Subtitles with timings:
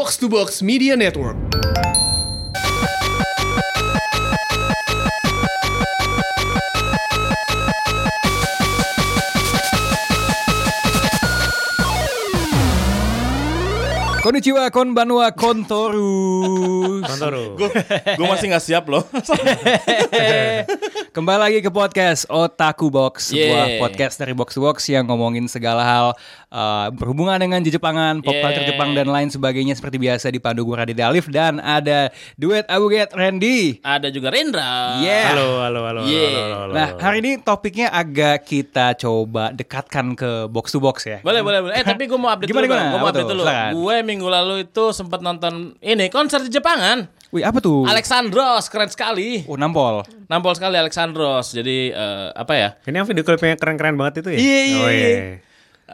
[0.00, 1.36] Box to Box Media Network.
[14.24, 17.04] Konnichiwa, konbanwa, kontoru.
[17.04, 17.60] Kontoru.
[18.16, 19.04] Gue masih nggak siap loh.
[21.10, 23.82] Kembali lagi ke podcast Otaku Box, sebuah Yeah.
[23.82, 26.06] podcast dari Box to Box yang ngomongin segala hal
[26.54, 28.70] uh, berhubungan dengan Jepangan, pop culture Yeah.
[28.70, 33.82] Jepang dan lain sebagainya seperti biasa dipandu gue Raditya Alif dan ada duet Abuget Randy.
[33.82, 35.02] Ada juga Rendra.
[35.02, 35.34] Yeah.
[35.34, 36.30] Halo, halo, halo, Yeah.
[36.30, 36.72] halo, halo, halo.
[36.78, 41.18] Nah, hari ini topiknya agak kita coba dekatkan ke box to box ya.
[41.26, 41.74] Boleh, boleh, boleh.
[41.74, 42.70] Eh, tapi gue mau update Gimana, dulu.
[42.70, 42.86] gimana?
[42.86, 43.42] Gue mau update dulu.
[43.82, 47.18] Gue minggu lalu itu sempat nonton ini konser di Jepangan.
[47.30, 47.86] Wih, apa tuh?
[47.86, 49.46] Alexandros keren sekali.
[49.46, 50.02] Oh, nampol.
[50.26, 51.54] Nampol sekali Alexandros.
[51.54, 52.68] Jadi eh, apa ya?
[52.82, 54.38] Ini yang video klipnya keren-keren banget itu ya?
[54.38, 55.18] Iya, iya, Oh, iya.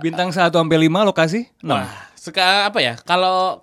[0.01, 1.45] Bintang 1 sampai 5 lokasi?
[1.65, 2.97] Wah, suka apa ya?
[3.05, 3.61] Kalau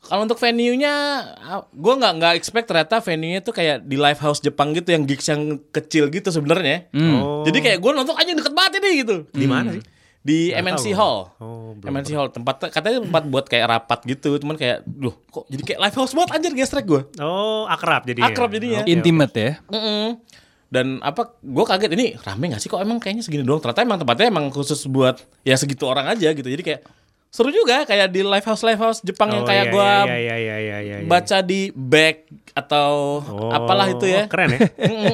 [0.00, 1.22] kalau untuk venue-nya,
[1.70, 5.28] gue nggak nggak expect ternyata venue-nya tuh kayak di live house Jepang gitu, yang gigs
[5.30, 6.90] yang kecil gitu sebenarnya.
[7.20, 7.46] Oh.
[7.46, 9.16] Jadi kayak gue nonton aja deket banget ini gitu.
[9.30, 9.84] di mana sih?
[10.20, 10.98] Di Nggak MNC tahu.
[11.00, 11.18] Hall.
[11.40, 15.62] Oh, MNC Hall tempat katanya tempat buat kayak rapat gitu, cuman kayak, duh, kok jadi
[15.64, 17.02] kayak live house banget anjir gestrek gue.
[17.24, 18.28] Oh, akrab jadinya.
[18.28, 18.84] Akrab jadinya.
[18.84, 19.52] Oke, Intimate ya.
[19.72, 20.20] Mm-mm.
[20.70, 21.34] Dan apa?
[21.40, 23.58] Gue kaget ini rame gak sih kok emang kayaknya segini doang.
[23.58, 26.46] Ternyata emang tempatnya emang khusus buat ya segitu orang aja gitu.
[26.46, 26.80] Jadi kayak
[27.30, 30.02] seru juga kayak di live house live house Jepang yang Oh, kayak iya, gue iya,
[30.02, 31.06] iya, iya, iya, iya, iya.
[31.06, 34.26] baca di back atau Oh, apalah itu ya.
[34.26, 34.60] Keren ya?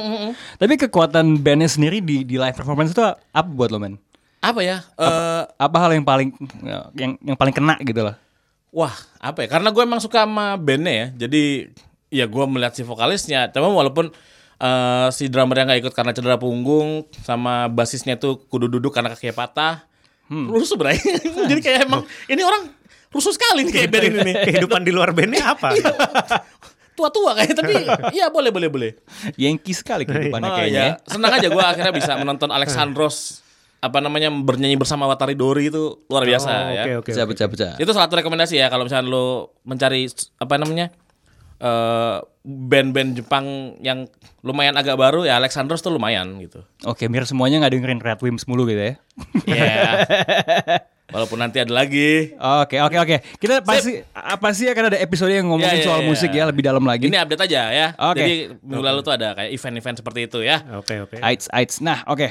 [0.61, 4.01] Tapi kekuatan bandnya sendiri di di live performance itu apa buat lo men?
[4.47, 4.77] Apa ya?
[4.95, 6.29] Eh, Apa hal yang paling
[6.95, 8.15] yang yang paling kena gitu loh?
[8.67, 9.47] wah apa ya?
[9.49, 11.07] Karena gue emang suka sama bandnya ya.
[11.25, 11.71] Jadi
[12.07, 13.49] ya gue melihat si vokalisnya.
[13.49, 14.11] Cuma walaupun
[14.57, 19.11] eh, si drummer yang gak ikut karena cedera punggung sama basisnya tuh kudu duduk karena
[19.11, 19.75] kakinya patah.
[20.29, 20.99] Rusuh bray.
[21.49, 22.67] Jadi kayak emang ini orang
[23.07, 24.35] rusuh sekali nih kayak band ini nih.
[24.51, 25.71] Kehidupan di luar bandnya apa?
[26.93, 27.73] Tua-tua kayak tapi
[28.17, 28.91] iya boleh boleh boleh.
[29.37, 30.81] Yankee sekali kehidupannya Oh, kayaknya.
[30.81, 30.87] ya.
[30.97, 31.07] ya.
[31.07, 33.45] Senang aja gue akhirnya bisa menonton Alexandros
[33.77, 36.83] apa namanya bernyanyi bersama Watari Dori itu luar biasa Oh, ya.
[36.83, 37.09] Oke, oke.
[37.13, 37.31] Pecah, oke.
[37.31, 37.71] pecah, pecah.
[37.77, 39.25] Itu salah satu rekomendasi ya kalau misalnya lo
[39.63, 40.89] mencari apa namanya
[41.57, 43.45] eh band-band Jepang
[43.79, 44.07] yang
[44.39, 46.63] lumayan agak baru ya Alexandros tuh lumayan gitu.
[46.83, 48.95] Oke, biar semuanya nggak dengerin Red Wimps mulu gitu ya.
[49.43, 49.83] Iya.
[51.07, 52.35] Walaupun nanti ada lagi.
[52.35, 53.15] Oke, oke, oke.
[53.35, 56.07] Kita pasti apa sih akan ada episode yang ngomongin Ya, ya, soal ya.
[56.07, 57.07] musik ya lebih dalam lagi.
[57.07, 57.87] Ini update aja ya.
[57.95, 58.19] Oke.
[58.19, 60.59] Jadi minggu lalu tuh ada kayak event-event seperti itu ya.
[60.75, 61.15] Oke, oke.
[61.23, 61.79] Aids, aids.
[61.79, 62.27] Nah, oke.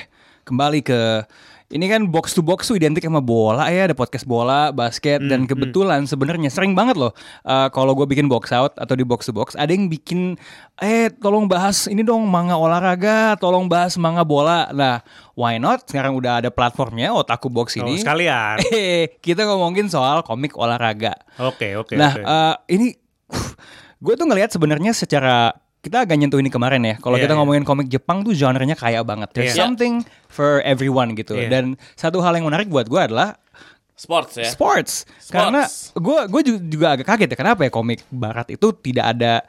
[0.47, 1.27] Kembali ke
[1.67, 5.27] ini kan box to box tuh identik sama bola ya, ada podcast bola, basket Hmm,
[5.27, 7.11] dan kebetulan sebenarnya sering banget loh
[7.43, 10.39] eh, kalau gue bikin box out atau di box to box ada yang bikin
[10.79, 14.71] eh tolong bahas ini dong manga olahraga, tolong bahas manga bola.
[14.71, 15.03] Nah,
[15.35, 15.83] why not?
[15.91, 17.99] Sekarang udah ada platformnya Otaku Box Oh, ini.
[17.99, 18.63] sekalian.
[18.71, 21.19] Eh, kita ngomongin soal komik olahraga.
[21.43, 22.23] Oke, oke, nah, oke.
[22.23, 22.95] eh, ini
[24.05, 25.51] gue tuh ngelihat sebenarnya secara
[25.87, 26.99] kita agak nyentuh ini kemarin ya.
[26.99, 27.39] Kalau Iya, kita iya.
[27.39, 29.31] ngomongin komik Jepang tuh genre-nya kaya banget.
[29.31, 29.71] There's Iya.
[29.71, 31.39] something for everyone gitu.
[31.39, 31.47] Iya.
[31.47, 31.65] Dan
[31.95, 33.39] satu hal yang menarik buat gue adalah
[33.97, 34.45] Sports ya.
[34.53, 35.09] sports.
[35.27, 39.41] Karena gue gue juga agak kaget ya kenapa ya komik barat itu tidak ada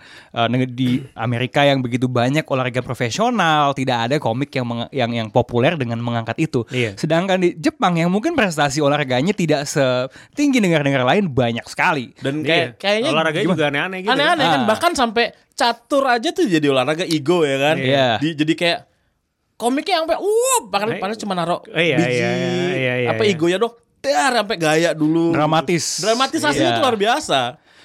[0.48, 5.28] neg- di Amerika yang begitu banyak olahraga profesional, tidak ada komik yang meng- yang yang
[5.28, 6.64] populer dengan mengangkat itu.
[6.72, 6.96] Iya.
[6.96, 12.16] Sedangkan di Jepang yang mungkin prestasi olahraganya tidak setinggi negara-negara lain banyak sekali.
[12.16, 12.48] Dan Iya.
[12.48, 14.12] kayak kayaknya olahraga juga aneh-aneh gitu.
[14.16, 14.66] Aneh-aneh kan Ah.
[14.66, 17.76] bahkan sampai catur aja tuh jadi olahraga ego ya kan.
[17.76, 18.08] Iya.
[18.24, 18.80] Di- jadi kayak
[19.60, 23.26] komiknya sampai uh bahkan Eh, padahal cuma naruh oh iya, biji iya, iya, iya, apa
[23.26, 23.34] iya.
[23.34, 23.74] egonya dong
[24.08, 25.32] dar sampai gaya dulu.
[25.32, 26.00] Dramatis.
[26.00, 26.76] Dramatisasinya Iya.
[26.76, 27.42] tuh luar biasa.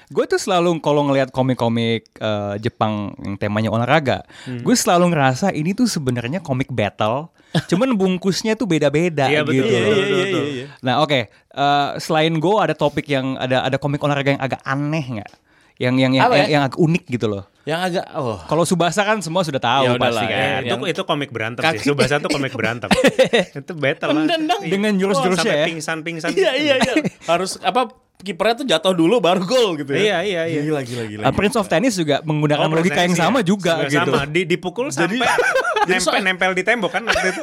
[0.09, 4.61] Gue tuh selalu kalau ngelihat komik-komik eh, Jepang yang temanya olahraga, Hmm.
[4.61, 7.33] gue selalu ngerasa ini tuh sebenarnya komik battle,
[7.73, 9.65] cuman bungkusnya tuh beda-beda Iya, gitu.
[9.65, 10.67] betul, Iya, iya, iya, iya.
[10.81, 15.21] Nah oke, Eh, selain Go ada topik yang ada ada komik olahraga yang agak aneh
[15.21, 15.33] nggak?
[15.75, 16.39] Yang yang yang, Apa ya?
[16.39, 17.43] yang, yang agak unik gitu loh.
[17.63, 20.29] Yang agak oh Kalau Subasa kan semua sudah tahu Ya pasti ya.
[20.29, 20.35] kan.
[20.35, 21.87] Eh, itu yang- itu komik berantem Kaki- sih.
[21.89, 22.91] Subasa tuh komik berantem.
[23.61, 24.25] itu battle lah.
[24.27, 24.61] Tendang.
[24.63, 25.67] Dengan jurus-jurusnya Sampai ya.
[25.69, 26.31] pingsan-pingsan.
[26.33, 26.95] iya iya iya
[27.31, 27.89] harus apa
[28.19, 29.99] kipernya tuh jatuh dulu baru gol gitu ya.
[29.99, 30.61] Iya, iya, iya.
[30.63, 31.23] Gila gila gila.
[31.25, 34.11] Uh, Prince of Tennis juga menggunakan Oh, logika yang sama juga Juga gitu.
[34.11, 35.19] Sama, di, dipukul sampai
[35.91, 37.43] nempel, nempel di tembok kan waktu itu.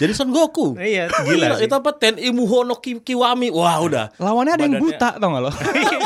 [0.00, 0.80] Jadi Son Goku.
[0.80, 1.68] Iya, gila sih.
[1.68, 3.52] Itu apa Ten'i Muho no Ki- Kiwami.
[3.52, 4.08] Wah, udah.
[4.16, 5.50] Lawannya ada yang Badannya- buta tau gak lo?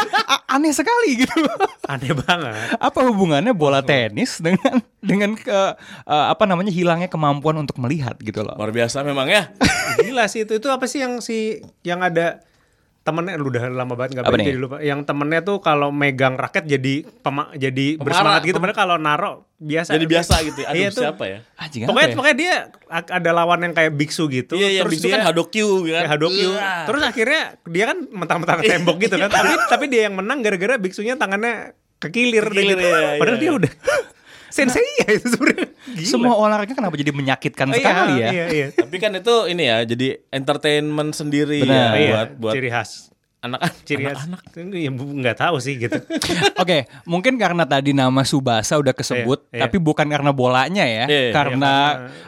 [0.55, 1.41] Aneh sekali gitu.
[1.87, 2.55] Aneh banget.
[2.77, 5.59] apa hubungannya bola tenis dengan dengan ke
[6.05, 8.55] eh, apa namanya hilangnya kemampuan untuk melihat gitu loh.
[8.55, 9.55] Luar biasa memang ya.
[9.99, 10.59] Gila sih itu.
[10.59, 12.43] Itu apa sih yang si yang ada
[13.05, 14.77] temennya lu udah lama banget nggak jadi lupa.
[14.81, 18.59] Yang temennya tuh kalau megang raket jadi pema, jadi Pemarah, bersemangat gitu.
[18.65, 19.93] Padahal kalau naro biasa.
[19.93, 20.61] Jadi biasa gitu.
[20.65, 21.39] Aduh, Iya siapa ya?
[21.61, 22.17] Anjing apa Pokoknya ya?
[22.17, 22.55] pokoknya dia
[22.89, 24.57] ada lawan yang kayak biksu gitu.
[24.57, 25.93] Iya, iya, terus bisu dia kan Hadokyu kan.
[26.01, 26.51] kayak Hadokyu.
[26.57, 26.73] Iya.
[26.89, 29.29] Terus akhirnya dia kan mentang-mentang ke tembok gitu kan.
[29.29, 32.89] tapi tapi dia yang menang gara-gara biksunya tangannya kekilir, deh Kekilir, gitu.
[32.89, 33.43] iya, Padahal iya.
[33.45, 33.73] dia udah
[34.55, 35.67] sensei ya itu sebenarnya.
[35.91, 36.07] Gila.
[36.07, 38.29] Semua olahraga kenapa jadi menyakitkan Oh, iya, sekali ya?
[38.31, 38.67] Iya, iya.
[38.87, 41.91] Tapi kan itu ini ya, jadi entertainment sendiri Benar.
[41.91, 43.11] ya Iya, buat buat ciri khas.
[43.41, 43.77] anak-anak.
[43.85, 44.25] Ciri khas.
[44.57, 45.99] Ya, nggak tahu sih gitu.
[46.63, 49.63] Oke, mungkin karena tadi nama Subasa udah kesebut, Iya, iya.
[49.69, 51.73] tapi bukan karena bolanya ya, Iya, iya, karena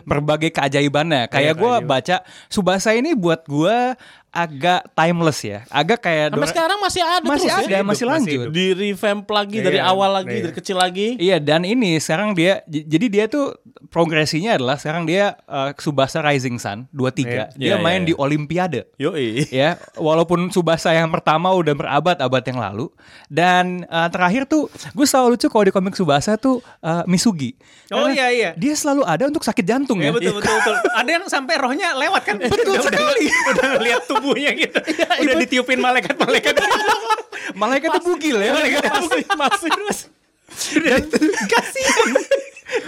[0.03, 1.33] berbagai keajaibannya.
[1.33, 3.97] Kayak Iya, gue baca Subasa ini buat gue
[4.37, 7.81] agak timeless ya, agak kayak Sampai Dora- sekarang masih ada masih terus ada, ya.
[7.81, 8.43] masih masih lanjut.
[8.43, 8.53] hidup.
[8.53, 10.43] Di revamp lagi dari Iya, awal lagi, iya.
[10.43, 11.09] dari kecil lagi.
[11.17, 13.57] Iya dan ini sekarang dia jadi dia tuh
[13.87, 17.25] progresinya adalah sekarang dia uh, Subasa Rising Sun 23.
[17.25, 17.45] Iya.
[17.55, 18.81] Dia Iya, main iya, di Olimpiade.
[18.97, 19.49] Yoi.
[19.51, 22.87] ya walaupun Subasa yang pertama udah berabad-abad yang lalu
[23.27, 27.57] dan uh, terakhir tuh gue selalu lucu kalau di komik Subasa tuh uh, Misugi
[27.87, 28.51] Oh, Karena iya, iya.
[28.53, 30.75] dia selalu ada untuk sakit jantung ya Iya betul betul betul.
[30.93, 32.35] Ada yang sampai rohnya lewat kan?
[32.41, 33.31] Betul sekali.
[33.47, 34.79] Udah ngeliat tubuhnya gitu.
[35.23, 36.55] udah ditiupin malaikat-malaikat.
[37.55, 39.99] malaikatnya bugil ya masih masih terus.
[41.47, 42.11] Kasihan.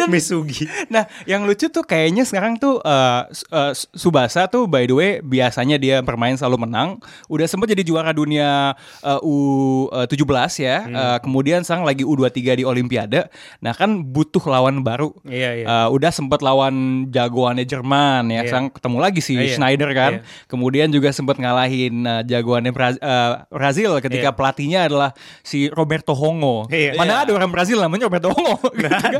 [0.06, 0.66] Misugi.
[0.88, 5.78] Nah, yang lucu tuh kayaknya sekarang tuh uh, uh, Subasa tuh by the way biasanya
[5.78, 6.98] dia bermain selalu menang.
[7.26, 10.19] Udah sempat jadi juara dunia uh, U17
[10.58, 10.78] ya.
[10.82, 10.94] Hmm.
[10.94, 13.28] Uh, kemudian sekarang lagi U23 di Olimpiade.
[13.60, 15.12] Nah, kan butuh lawan baru.
[15.22, 15.66] Iya, iya.
[15.66, 18.42] Uh, udah sempat lawan jagoannya Jerman ya.
[18.42, 18.48] Iya.
[18.48, 19.54] Sekarang ketemu lagi si Iya.
[19.54, 20.12] Schneider kan.
[20.19, 20.46] Iya.
[20.50, 24.36] Kemudian juga sempat ngalahin uh, jagoannya Bra- uh, Brazil ketika Iya.
[24.36, 25.10] pelatihnya adalah
[25.44, 26.66] si Roberto Hongo.
[26.66, 26.96] Iya.
[26.98, 28.56] Mana ada orang Brazil namanya Roberto Hongo.
[28.78, 29.12] gitu kan.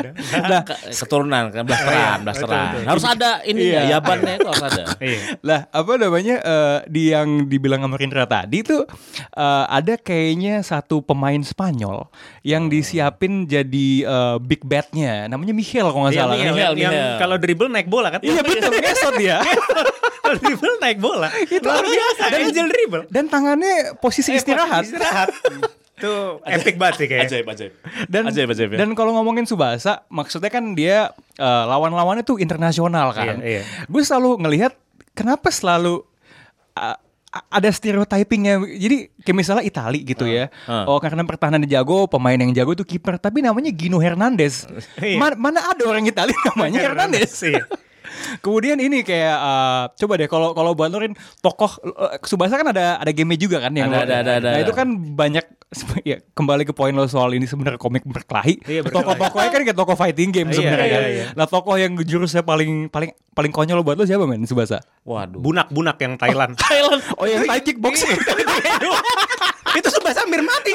[0.48, 2.67] Nah, Ke- keturunan kan blasteran, blasteran.
[2.73, 2.83] betul.
[2.87, 3.81] Harus ada ini Iya.
[3.81, 4.85] ya, yabannya itu harus ada.
[5.01, 5.21] Iya.
[5.41, 8.83] lah apa namanya eh, di yang dibilang sama Rindra tadi tuh
[9.31, 12.09] eh, ada kayaknya satu pemain Spanyol
[12.43, 16.93] yang disiapin jadi eh, big badnya namanya Michel kalau nggak Iya, salah Michel, Michel, yang
[16.93, 17.17] Michel.
[17.17, 18.21] kalau dribble naik bola kan?
[18.21, 19.39] iya betul ngesot dia
[20.29, 21.33] dribble naik bola.
[21.33, 22.23] Luar biasa.
[22.31, 23.03] Angel dribble.
[23.09, 25.29] dan tangannya posisi Eh, istirahat posisi Istirahat.
[25.99, 27.29] Tuh epic banget sih kayaknya.
[27.29, 27.73] Ajaib, ajaib.
[28.07, 28.79] dan ajaib, ajaib, ya.
[28.79, 33.63] dan kalau ngomongin Subasa maksudnya kan dia eh, lawan-lawannya tuh internasional kan Iya, iya.
[33.87, 34.73] gue selalu ngelihat
[35.19, 36.07] kenapa selalu
[36.79, 36.97] uh,
[37.29, 40.89] ada stereotypingnya jadi kayak misalnya Itali gitu ya ah.
[40.89, 44.65] oh karena pertahanan jago pemain yang jago tuh kiper tapi namanya Gino Hernandez
[45.03, 45.21] Iya.
[45.21, 47.67] Ma- mana ada orang Itali namanya Hernandez Iya.
[48.45, 50.89] Kemudian ini kayak uh, coba deh kalau kalau buat
[51.45, 54.61] tokoh uh, Subasa kan ada ada game juga kan yang Ada, ada, ada, ada, Nah,
[54.65, 55.45] itu kan banyak
[56.09, 58.57] ya kembali ke poin lo soal ini sebenarnya komik berkelahi.
[58.65, 58.81] Iya.
[58.89, 61.03] Tokoh-tokohnya kan kayak tokoh fighting game Iya, sebenarnya iya, kan.
[61.05, 61.25] iya.
[61.37, 64.81] Nah, tokoh yang jurusnya paling paling paling konyol buat lo siapa men Subasa?
[65.05, 65.37] Waduh.
[65.37, 66.57] Bunak-bunak yang Thailand.
[66.57, 67.01] Thailand.
[67.21, 68.17] Oh, yang Thai kickboxing.
[69.79, 70.73] itu Subasa hampir mati.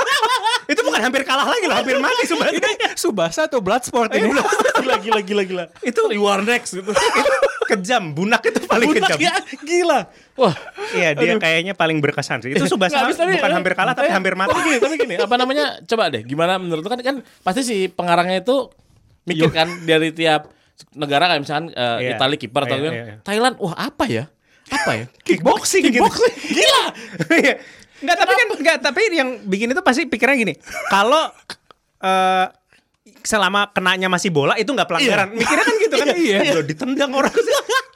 [0.72, 2.54] itu bukan hampir kalah lagi loh, hampir mati Subasa.
[2.94, 4.30] Subasa atau Bloodsport ini?
[4.78, 5.64] gila, gila, gila, gila.
[5.82, 6.94] itu You are next gitu.
[6.94, 7.32] itu
[7.66, 9.18] kejam, bunak itu paling Bunak kejam.
[9.18, 9.98] ya, gila.
[10.34, 10.54] Wah.
[10.90, 12.50] Iya, dia kayaknya paling berkesan sih.
[12.52, 14.50] Itu Subasa Nggak, habis tadi- bukan hampir kalah tapi eh, hampir mati.
[14.50, 15.66] Tapi gini, tapi gini, apa namanya?
[15.84, 18.70] Coba deh, gimana menurut lu kan kan pasti si pengarangnya itu
[19.22, 20.48] mikir kan dari tiap
[20.92, 22.10] negara kayak misalkan eh, Iya.
[22.16, 23.14] Italia kiper atau Iya, kan iya, iya.
[23.22, 24.24] Thailand, wah apa ya?
[24.70, 25.06] Apa ya?
[25.26, 26.00] Kickboxing gitu.
[26.00, 26.34] Kickboxing.
[26.56, 26.82] Gila.
[27.36, 27.54] Iya.
[28.00, 30.54] Enggak, tapi kan enggak, tapi yang bikin itu pasti pikirannya gini.
[30.88, 31.28] Kalau
[32.00, 32.46] eh
[33.22, 35.28] selama kenanya masih bola itu nggak pelanggaran.
[35.34, 36.06] Mikirnya kan gitu kan.
[36.20, 36.38] Iya.
[36.58, 37.32] Udah ditendang orang.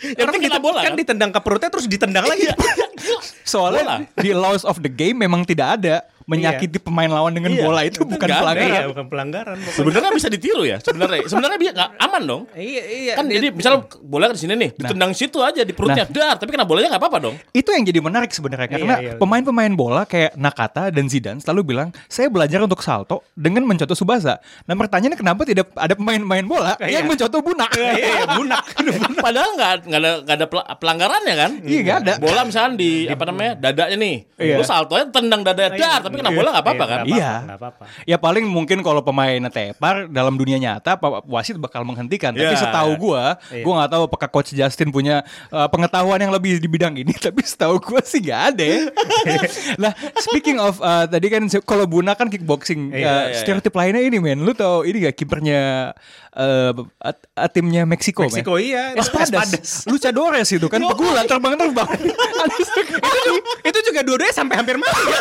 [0.04, 1.00] Yang orang ditendang- bola, kan kan?
[1.00, 2.44] ditendang ke perutnya terus ditendang lagi.
[3.52, 7.62] Soalnya di laws of the game memang tidak ada menyakiti pemain lawan dengan Iya.
[7.62, 8.70] bola itu bukan pelanggaran.
[8.70, 9.56] Iya, bukan pelanggaran.
[9.56, 9.76] pokoknya.
[9.76, 11.20] Sebenarnya bisa ditiru ya, sebenarnya.
[11.24, 12.42] Sebenarnya bisa nggak aman dong.
[12.52, 13.12] Iya, iya.
[13.14, 16.64] Kan jadi misal bola di sini nih, ditendang situ aja di perutnya, dar, tapi kena
[16.64, 17.36] bolanya nggak apa-apa dong.
[17.50, 19.12] Itu yang jadi menarik sebenarnya karena iya, iya.
[19.16, 24.40] pemain-pemain bola kayak Nakata dan Zidane selalu bilang saya belajar untuk salto dengan mencontoh Subasa.
[24.64, 26.98] Nah pertanyaannya kenapa tidak ada pemain-pemain bola Iya.
[26.98, 27.70] yang mencontoh bunak?
[27.70, 28.64] Iya, iya, bunak.
[29.16, 31.50] Padahal nggak nggak ada nggak ada pel- pelanggarannya kan?
[31.60, 32.12] Iya, nggak ada.
[32.16, 34.56] Bola misalkan di apa namanya dadanya nih, Iya.
[34.56, 36.98] lu saltonya tendang dada dar, tapi kena bola nggak apa-apa kan?
[37.04, 37.32] Nggak Iya.
[37.58, 37.84] Apa-apa.
[38.04, 42.32] Ya paling mungkin kalau pemainnya tepar dalam dunia nyata wasit bakal menghentikan.
[42.34, 42.60] Tapi Iya.
[42.60, 43.62] setahu gua, Iya.
[43.62, 47.12] gua nggak tahu apakah coach Justin punya uh, pengetahuan yang lebih di bidang ini.
[47.26, 48.64] Tapi setahu gua sih nggak ada.
[48.70, 48.82] ya.
[49.78, 54.02] nah, speaking of uh, tadi kan kalau Buna kan kickboxing, Iya, uh, iya, stereotip lainnya
[54.02, 54.40] ini men.
[54.42, 55.92] Lu tahu ini gak kipernya
[56.34, 58.26] uh, timnya Meksiko?
[58.26, 58.94] Meksiko iya.
[59.00, 59.86] Espadas.
[59.86, 61.88] Luchadores itu kan pegulat terbang-terbang.
[62.60, 63.32] itu,
[63.64, 65.02] itu juga dua-duanya sampai hampir mati.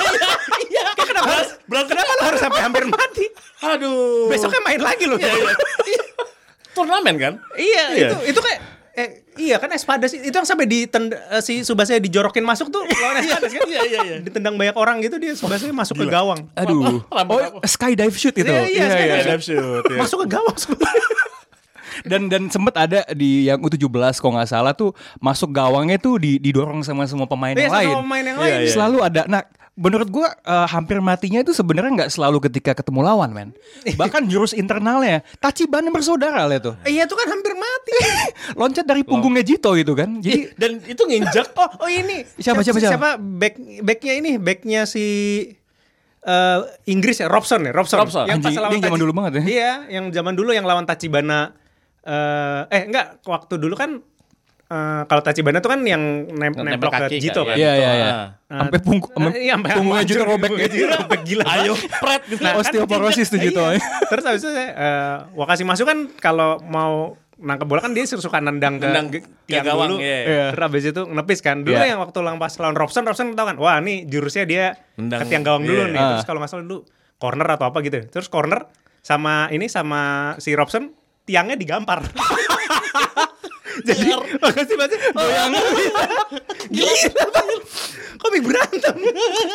[0.73, 0.89] Iya.
[0.97, 3.25] Kenapa harus kenapa lo harus sampai hampir mati?
[3.61, 4.25] Aduh.
[4.25, 5.21] Besoknya main lagi loh.
[6.73, 7.33] Turnamen kan?
[7.53, 8.09] Iya, Iya.
[8.09, 10.85] itu itu kayak eh, Iya kan Espada sih itu yang sampai di
[11.41, 13.59] si Subasa dijorokin masuk tuh lawan Espada kan.
[13.65, 14.17] Iya, iya, iya.
[14.21, 16.45] Ditendang banyak orang gitu dia Subasa masuk ke gawang.
[16.53, 17.01] Aduh.
[17.03, 17.59] Oh, apa?
[17.63, 18.45] skydive shoot itu.
[18.45, 19.99] Iya, iya, skydive Iya, dive shoot, iya.
[19.99, 21.07] Masuk ke gawang sebenarnya.
[22.03, 23.85] Dan dan sempet ada di yang U17
[24.17, 27.79] kalau nggak salah tuh masuk gawangnya tuh di- didorong sama semua pemain Iya, yang sama
[27.79, 27.95] lain.
[28.01, 28.59] pemain yang Iya, lain.
[28.59, 28.71] iya.
[28.73, 29.21] Selalu ada.
[29.29, 29.41] Nah,
[29.73, 33.49] menurut gua eh, hampir matinya itu sebenarnya nggak selalu ketika ketemu lawan, men.
[33.99, 36.75] Bahkan jurus internalnya Tachibana bersaudara lah tuh.
[36.85, 37.93] Iya itu kan hampir mati.
[38.59, 40.21] Loncat dari punggungnya Jito gitu kan.
[40.21, 42.25] Jadi Dan itu nginjak Oh, oh ini.
[42.37, 42.97] Siapa, siapa, siapa?
[42.97, 44.31] Siapa back backnya ini?
[44.37, 45.05] Backnya si
[46.21, 47.97] eh, Inggris ya, Robson ya, Robson.
[48.01, 48.25] Robson.
[48.29, 49.43] Yang pas lawan zaman dulu banget ya.
[49.43, 51.55] Iya, yang zaman dulu yang lawan Tachibana
[52.03, 54.03] eh eh enggak, waktu dulu kan
[54.73, 56.01] eh, kalau Tachibana tuh kan yang
[56.33, 57.57] nem Nempel ke kaki Jito kan, kan.
[57.61, 57.81] Iya gitu.
[57.85, 58.09] iya iya.
[58.49, 58.59] Ah.
[58.65, 60.85] Sampai punggung Eh, iya, sampai punggungnya Jito hancur, robek punggungnya gitu.
[60.89, 61.43] Robek gila.
[61.47, 62.41] Ayo, pret gitu.
[62.41, 63.61] Nah, Osteoporosis tuh Jito.
[63.63, 63.81] Iya.
[64.09, 68.39] Terus habis itu saya eh, Wakasi masuk kan kalau mau nangkep bola kan dia suka
[68.39, 69.97] nendang ke Nendang ke tiang gawang, dulu.
[69.99, 70.17] iya.
[70.23, 70.45] Iya.
[70.55, 71.57] Terus habis itu nepis kan.
[71.61, 71.85] Dulu Iya.
[71.93, 74.65] yang waktu lang pas lawan Robson, Robson tau kan, wah ini jurusnya dia
[74.95, 75.93] Nendang, ke tiang gawang dulu iya.
[75.93, 75.99] nih.
[75.99, 76.09] Ah.
[76.17, 76.85] Terus kalau nggak salah dulu
[77.17, 77.99] corner atau apa gitu.
[78.07, 78.69] Terus corner
[79.03, 80.93] sama ini sama si Robson
[81.25, 82.03] tiangnya digampar.
[83.87, 84.05] Jadi
[84.37, 85.51] makasih banget goyang.
[86.69, 86.93] Gila.
[88.15, 88.95] Komik berantem.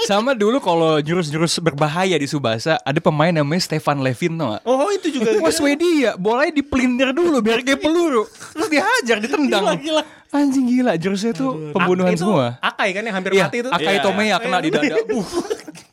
[0.04, 4.62] Sama dulu kalau jurus-jurus berbahaya di Subasa ada pemain namanya Stefan Levin tau gak?
[4.64, 5.38] Oh itu juga.
[5.38, 8.26] Wah Swedia, bolanya dipelintir dulu biar kayak peluru.
[8.28, 9.62] Terus dihajar, ditendang.
[9.62, 10.02] Gila, gila.
[10.28, 12.60] Anjing gila, jurusnya tuh pembunuhan Ak- itu semua.
[12.60, 13.68] Akai kan yang hampir Iya, mati itu.
[13.72, 14.04] Akai Iya.
[14.04, 14.94] Tomeya kena di dada.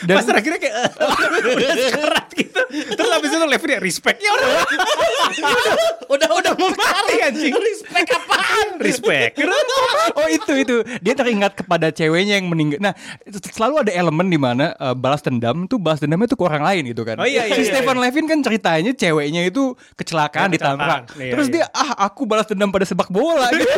[0.00, 0.06] Uh.
[0.08, 0.74] Dan Pas terakhirnya kayak
[1.56, 2.60] udah sekarat gitu.
[2.70, 4.18] Terus habis itu Levin ya respect.
[4.20, 4.48] Ya udah.
[6.08, 7.52] udah udah mau mati anjing.
[7.52, 8.68] Respect apaan?
[8.80, 9.32] Respect.
[10.16, 12.80] oh itu itu dia teringat kepada ceweknya yang meninggal.
[12.80, 12.92] Nah
[13.52, 16.82] selalu ada elemen di mana eh, balas dendam tuh balas dendamnya tuh ke orang lain
[16.90, 17.20] gitu kan.
[17.20, 21.00] Oh, iya, iya, si iya, Stefan Levin kan ceritanya ceweknya itu kecelakaan Ya, ditabrak.
[21.12, 21.20] kecelakaan.
[21.20, 21.54] Iya, Terus iya.
[21.54, 23.68] dia ah aku balas dendam pada sepak bola gitu.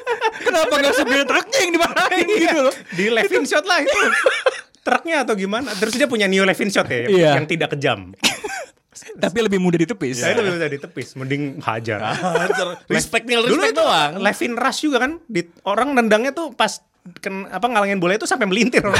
[0.46, 2.74] Kenapa nggak supir truknya yang dimarahin gitu loh?
[2.94, 4.00] Di Levin shot lah itu.
[4.80, 5.70] Truknya atau gimana?
[5.72, 7.30] Terus dia punya new Levin shot ya, Iya.
[7.36, 8.12] yang tidak kejam.
[9.22, 10.20] Tapi lebih mudah ditepis.
[10.20, 12.02] Saya itu bisa ditepis, mending hajar.
[12.42, 12.82] Hajar.
[12.86, 14.10] Respect tinggal Dulu respect itu doang.
[14.18, 16.82] Levin Rush juga kan, di, orang nendangnya tuh pas
[17.16, 18.82] ken, apa ngalangin bola itu sampai melintir.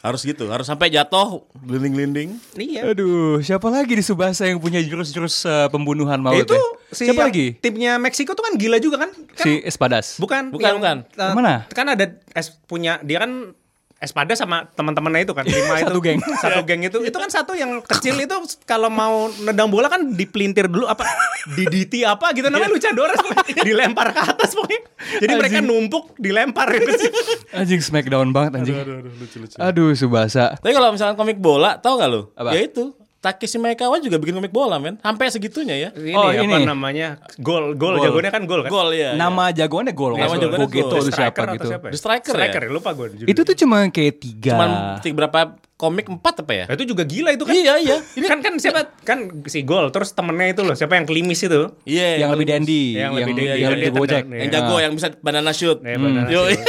[0.00, 2.32] Harus gitu, harus sampai jatuh, glinding-glinding.
[2.56, 2.88] iya.
[2.88, 6.40] Aduh, siapa lagi di Subasa yang punya jurus-jurus eh, pembunuhan maut?
[6.40, 6.64] itu ya?
[6.88, 7.60] si siapa lagi?
[7.60, 9.12] Timnya Meksiko tuh kan gila juga kan?
[9.12, 10.16] kan Si Espadas.
[10.16, 10.96] Bukan, Bukan, yang, bukan.
[11.04, 11.54] eh, Yang mana?
[11.68, 13.52] Kan ada es, punya dia kan
[14.00, 16.18] Espada sama teman-temannya itu kan lima itu Satu geng.
[16.40, 18.32] satu geng itu itu kan satu yang kecil itu
[18.64, 21.04] kalau mau nendang bola kan dipelintir dulu apa
[21.52, 23.60] diditi apa gitu namanya luchadores pokoknya.
[23.68, 24.80] dilempar ke atas pokoknya
[25.20, 25.68] jadi mereka Anjing.
[25.68, 27.10] numpuk dilempar gitu sih
[27.52, 28.76] Anjing smackdown banget anjing.
[28.78, 29.56] Aduh, aduh, lucu-lucu.
[29.58, 30.54] Aduh, Subasa.
[30.54, 32.30] Tapi kalau misalkan komik bola, tau gak lu?
[32.32, 32.54] Apa?
[32.54, 34.96] Ya itu, Takeshi Maekawa juga bikin komik bola, men.
[34.98, 35.88] Sampai segitunya ya.
[35.92, 36.64] ini Oh, apa ini.
[36.64, 38.08] namanya gol gol Gol.
[38.08, 39.12] jagonya kan gol kan Gol ya.
[39.12, 40.16] Nama jagoannya gol.
[40.16, 40.40] Nama salah.
[40.40, 40.80] jagoannya gol.
[40.82, 41.66] atau siapa Striker atau gitu.
[41.68, 41.92] siapa ya?
[41.92, 42.38] The Striker ya?
[42.40, 42.70] striker ya?
[42.70, 44.50] lupa gue Itu tuh cuma kayak tiga.
[44.50, 45.40] Cuman tiga berapa
[45.76, 46.64] komik empat apa ya?
[46.64, 47.96] Nah, itu juga gila itu kan Iya, iya.
[48.14, 51.72] ini kan kan siapa kan si gol terus temennya itu loh siapa yang klimis itu
[51.84, 52.20] Iya.
[52.20, 54.22] yang lebih dandy, Yang yang lebih dandy, yang yang gojek.
[54.22, 54.56] tendang, yang Iya.
[54.58, 55.80] jago yang bisa banana shoot.
[55.80, 56.60] Ya, banana Yo, shoot.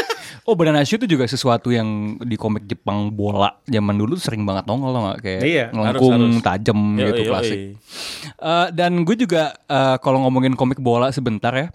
[0.50, 4.66] Oh, Banana Shoot itu juga sesuatu yang di komik Jepang bola zaman dulu sering banget
[4.66, 7.60] nongol loh nggak kayak Iya, ngelengkung, tajam gitu klasik.
[8.42, 11.70] Eh, dan gue juga eh, kalau ngomongin komik bola sebentar ya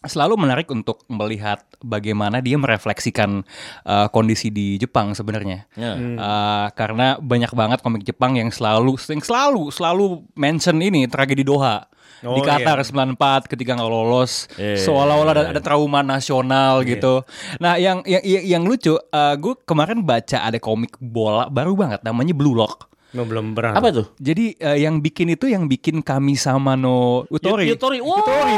[0.00, 3.44] selalu menarik untuk melihat bagaimana dia merefleksikan
[3.84, 5.68] eh, kondisi di Jepang sebenarnya.
[5.76, 5.92] Ya.
[6.00, 11.84] Eh, karena banyak banget komik Jepang yang selalu yang selalu selalu mention ini tragedi Doha
[12.20, 13.16] Oh, di Qatar iya.
[13.16, 15.50] 94 ketika nggak lolos Iya, seolah-olah ada, iya.
[15.56, 17.24] ada trauma nasional gitu.
[17.56, 18.92] Nah yang yang yang, yang lucu,
[19.40, 22.92] gue kemarin baca ada komik bola baru banget namanya Blue Lock.
[23.10, 24.06] No, belum pernah Apa tuh?
[24.16, 27.66] Jadi eh, yang bikin itu yang bikin kami sama no Utori.
[27.66, 27.98] Yu- Yutori.
[27.98, 28.16] Wow.
[28.16, 28.56] Yutori.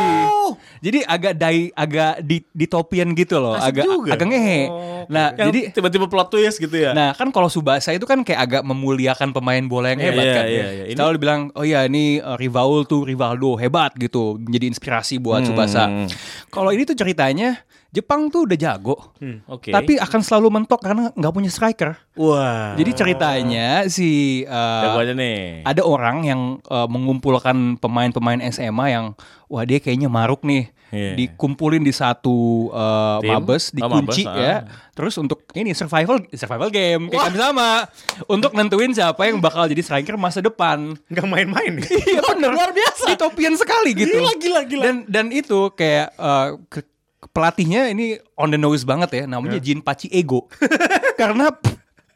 [0.80, 4.10] Jadi agak dai agak di ditopian gitu loh, Asik agak juga.
[4.12, 4.60] agak ngehe.
[4.66, 6.92] Oh, Nah, Yang jadi tiba-tiba plot twist gitu ya.
[6.92, 10.34] Nah kan kalau Subasa itu kan kayak agak memuliakan pemain bola yang Iya, hebat iya,
[10.34, 10.44] kan.
[10.44, 10.84] iya, iya.
[10.86, 15.40] Ini- Selalu bilang, oh ya ini uh, Rivaldo tuh Rivaldo hebat gitu, menjadi inspirasi buat
[15.40, 15.48] Hmm.
[15.48, 15.84] Subasa.
[16.48, 17.58] Kalau ini tuh ceritanya
[17.92, 19.12] Jepang tuh udah jago,
[19.44, 19.68] Oke.
[19.68, 21.92] tapi akan selalu mentok karena nggak punya striker.
[22.16, 22.72] wah.
[22.72, 25.60] Jadi ceritanya si uh, nih.
[25.60, 26.40] ada orang yang
[26.72, 29.12] uh, mengumpulkan pemain-pemain SMA yang
[29.44, 30.72] wah dia kayaknya maruk nih.
[30.92, 31.16] Iya.
[31.16, 33.32] Dikumpulin di satu uh, Tim?
[33.32, 34.28] mabes, Oh, dikunci ya.
[34.28, 34.92] ah.
[34.92, 37.68] Terus untuk ini survival survival game kayak kami sama
[38.28, 40.92] untuk nentuin siapa yang bakal jadi striker masa depan.
[41.08, 43.08] nggak main-main Iya bener luar biasa.
[43.08, 44.16] Ditopian sekali gitu.
[44.16, 44.82] Gila, gila, gila.
[44.84, 46.60] Dan dan itu kayak uh,
[47.30, 50.50] pelatihnya ini on the nose banget ya namanya Jin Pachi Ego.
[51.20, 51.54] Karena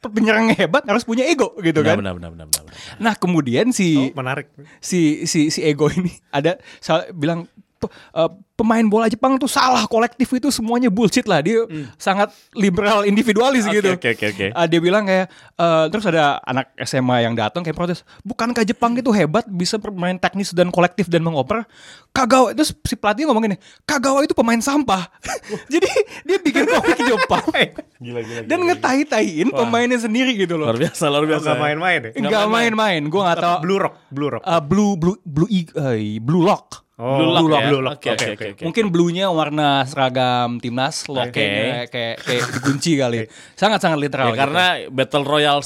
[0.06, 2.14] penyerang hebat harus punya ego gitu Benar, kan.
[2.14, 2.74] benar, benar, benar, benar.
[3.02, 6.62] Nah kemudian si Oh, menarik si si si ego ini ada
[7.10, 7.50] bilang
[7.90, 11.44] eh, pemain bola Jepang tuh salah kolektif itu semuanya bullshit lah.
[11.44, 11.68] Dia
[12.00, 13.90] sangat liberal individualis Oke, gitu.
[13.94, 14.46] oke, oke, oke.
[14.56, 15.28] Ah, dia bilang kayak
[15.60, 20.16] eh, terus ada anak SMA yang datang kayak protes bukankah Jepang itu hebat bisa bermain
[20.16, 21.68] teknis dan kolektif dan mengoper?
[22.16, 25.04] Kagawa terus si pelatih ngomong gini Kagawa itu pemain sampah.
[25.72, 25.88] Jadi
[26.24, 27.44] dia bikin komik Jepang.
[27.96, 30.68] Gila, gila, dan ngetahi-tahiin pemainnya sendiri gitu loh.
[30.68, 31.56] Luar biasa, luar biasa.
[31.56, 32.10] Gak main-main ya?
[32.12, 33.00] Enggak main-main.
[33.08, 33.56] gue nggak tahu.
[33.64, 34.42] Blue Rock, Blue Rock.
[34.44, 36.85] Uh, blue blue blue eh, blue lock.
[36.96, 37.68] Oh, Blue Lock Blue Lock, ya?
[37.68, 37.98] Blue Lock.
[38.00, 38.46] Oke, Oke, oke, oke.
[38.56, 38.62] oke.
[38.64, 41.44] Mungkin bluenya warna seragam timnas, locknya Oke.
[41.44, 43.18] kayak kayak kayak dikunci kali.
[43.52, 44.32] Sangat sangat literal.
[44.32, 44.40] Ya, gitu.
[44.40, 45.62] karena Battle Royale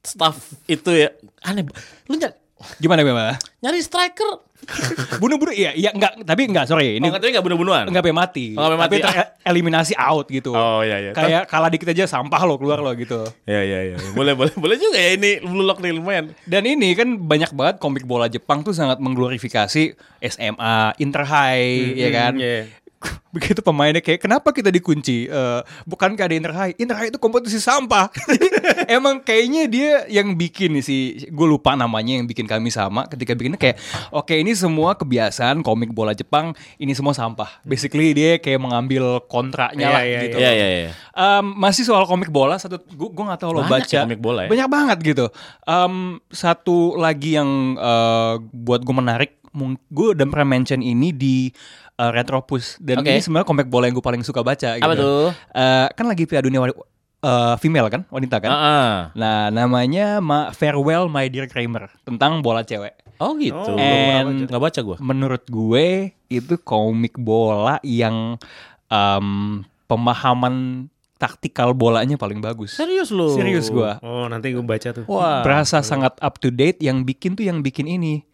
[0.00, 0.36] staff
[0.70, 1.10] itu ya
[1.42, 1.66] aneh.
[2.06, 2.38] Lu nyari,
[2.82, 3.34] gimana gimana?
[3.60, 4.48] nyari striker.
[5.22, 7.88] Bunuh-bunuh iya iya enggak tapi enggak sorry ini oh, tapi nggak bunuh-bunuhan.
[7.88, 8.46] enggak sampai mati.
[8.52, 9.16] Oh, nggak sampai tapi mati.
[9.40, 10.52] tereliminasi out gitu.
[10.52, 11.12] Oh, iya, iya.
[11.16, 13.24] Kayak kalah dikit aja sampah lo keluar lo gitu.
[13.48, 13.96] Ya ya ya.
[14.12, 16.36] Boleh boleh boleh juga ya ini Blue Lock nih lumayan.
[16.44, 22.08] Dan ini kan banyak banget komik bola Jepang tuh sangat mengglorifikasi SMA, Inter High, ya
[22.12, 22.32] kan.
[22.36, 22.68] iya.
[23.34, 25.30] Begitu pemainnya kayak kenapa kita dikunci?
[25.30, 26.74] Eh, bukankah ada Inter High?
[26.76, 28.10] Inter High itu kompetisi sampah.
[28.90, 30.96] Emang kayaknya dia yang bikin nih si
[31.30, 33.78] gue lupa namanya yang bikin kami sama ketika bikinnya kayak
[34.10, 37.62] oke ini semua kebiasaan komik bola Jepang ini semua sampah.
[37.64, 40.36] Basically dia kayak mengambil kontraknya Iya, lah iya, gitu.
[40.36, 40.90] Iya iya iya.
[41.14, 44.46] Em, masih soal komik bola satu gue gue nggak tahu lo baca ya komik bola
[44.46, 44.48] ya?
[44.50, 45.26] banyak banget gitu
[45.64, 49.40] Em, satu lagi yang eh, buat gue menarik
[49.90, 51.50] gue udah pernah mention ini di
[52.00, 53.12] eh, Retropus dan Oke.
[53.12, 55.28] ini sebenarnya komik bola yang gue paling suka baca gitu Apa tuh?
[55.52, 58.92] Eh, kan lagi Piala Dunia eh, female kan wanita kan Heeh.
[59.12, 63.52] nah namanya Ma- Farewell My Dear Kramer tentang bola cewek Oh gitu.
[63.52, 64.96] Oh, And- Nggak baca gua.
[64.96, 68.40] menurut gue itu komik bola yang
[68.88, 70.88] em, pemahaman
[71.20, 72.80] taktikal bolanya paling bagus.
[72.80, 73.28] Serius lu?
[73.36, 74.00] Serius gua.
[74.00, 75.04] Oh, nanti gue baca tuh.
[75.04, 75.44] Wah.
[75.44, 78.24] Berasa sangat up to date yang bikin tuh yang bikin ini.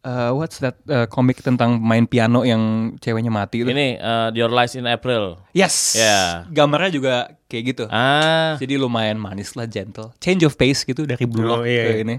[0.00, 2.60] Eh, what's that eh, komik tentang main piano yang
[2.96, 3.68] ceweknya mati itu?
[3.68, 5.36] Ini uh, Your Lies in April.
[5.52, 5.92] Yes.
[5.92, 6.48] Ya.
[6.48, 7.14] Gambarnya juga
[7.44, 7.84] kayak gitu.
[7.86, 8.56] Ah.
[8.56, 10.08] Jadi lumayan manis lah, gentle.
[10.16, 12.00] Change of pace gitu dari Blue Oh, Lock iya, ke iya.
[12.00, 12.16] ini.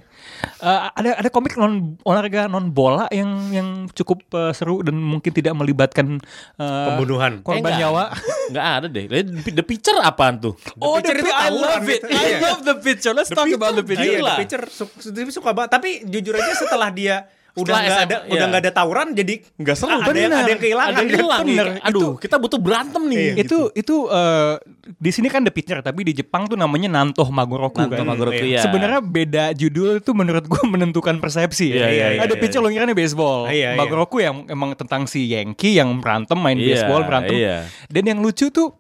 [0.62, 5.34] Eh, ada ada komik non olahraga non bola yang yang cukup eh, seru dan mungkin
[5.34, 6.22] tidak melibatkan
[6.62, 7.42] eh, Pembunuhan.
[7.42, 8.14] korban Eh, nyawa.
[8.54, 9.06] Nggak ada deh.
[9.10, 9.26] The-
[9.58, 10.54] The Pitcher apaan tuh?
[10.78, 11.98] Oh, Pitcher the itu pi- I love it.
[11.98, 12.14] gitu.
[12.14, 13.14] I love the picture.
[13.18, 14.06] Let's talk about the picture.
[14.06, 14.30] iya, Gila.
[14.30, 15.74] The Pitcher su- su- suka banget.
[15.74, 18.32] Tapi jujur aja setelah dia udah nggak ada iya.
[18.32, 19.92] udah nggak ada tawuran jadi Nggak seru.
[19.92, 20.92] Ada yang, ada yang kehilangan.
[20.96, 21.42] Ada yang hilang.
[21.44, 21.68] Bener.
[21.68, 21.82] nih.
[21.84, 23.20] Aduh, kita butuh berantem nih.
[23.20, 23.34] Iya.
[23.44, 24.56] itu itu eh,
[24.98, 28.08] di sini kan the picture tapi di Jepang tuh namanya Nantoh Magoroku Nantoh kan.
[28.08, 28.60] Magoroku, iya.
[28.60, 28.64] ya.
[28.64, 31.76] Sebenarnya beda judul itu menurut gua menentukan persepsi ya.
[31.76, 33.40] Iya, iya, iya, Ada iya, picture lo ngira nih baseball.
[33.52, 33.80] Iya, iya.
[33.80, 37.36] Magoroku yang emang tentang si Yankee yang berantem main Iya, baseball berantem.
[37.36, 37.68] iya.
[37.92, 38.72] Dan yang lucu tuh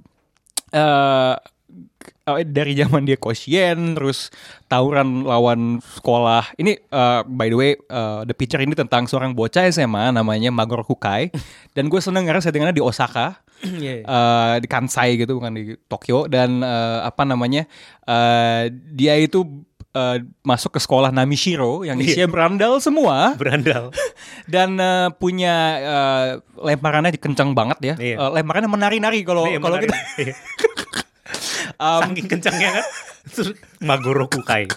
[0.72, 1.36] eh,
[2.24, 4.30] dari zaman dia Koshien terus
[4.66, 6.54] tawuran lawan sekolah.
[6.56, 10.94] Ini eh, by the way eh, the picture ini tentang seorang bocah SMA namanya Magoroku
[10.96, 11.34] Kai
[11.76, 13.42] dan gue seneng karena settingannya di Osaka.
[13.62, 14.02] Iya.
[14.02, 17.70] eh, di Kansai gitu bukan di Tokyo dan eh, apa namanya
[18.02, 19.46] eh, dia itu
[19.94, 23.94] eh, masuk ke sekolah Namishiro yang isinya berandal semua berandal.
[24.50, 28.16] dan eh, punya eh, lemparannya kencang banget ya Iya.
[28.18, 30.34] Eh, lemparannya menari-nari kalau Iya, kalau kita Iya.
[31.82, 32.86] Um, Saking kencangnya kan.
[33.34, 33.50] Terus
[33.82, 34.70] Magoroku Kai.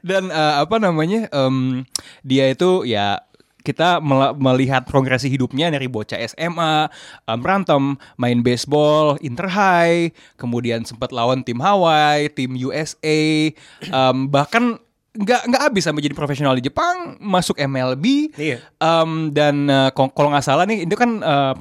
[0.00, 1.82] dan eh, apa namanya em,
[2.22, 3.22] dia itu ya
[3.60, 3.96] kita
[4.36, 6.84] melihat progresi hidupnya dari bocah SMA,
[7.24, 13.48] em, berantem, main baseball, inter high, kemudian sempat lawan tim Hawaii, tim USA,
[13.80, 14.76] em, bahkan
[15.14, 18.58] nggak nggak habis sampai jadi profesional di Jepang, masuk MLB, Iya.
[18.76, 21.54] em, dan eh, kalau nggak salah nih itu kan eh,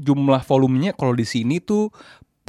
[0.00, 1.92] jumlah volumenya kalau di sini tuh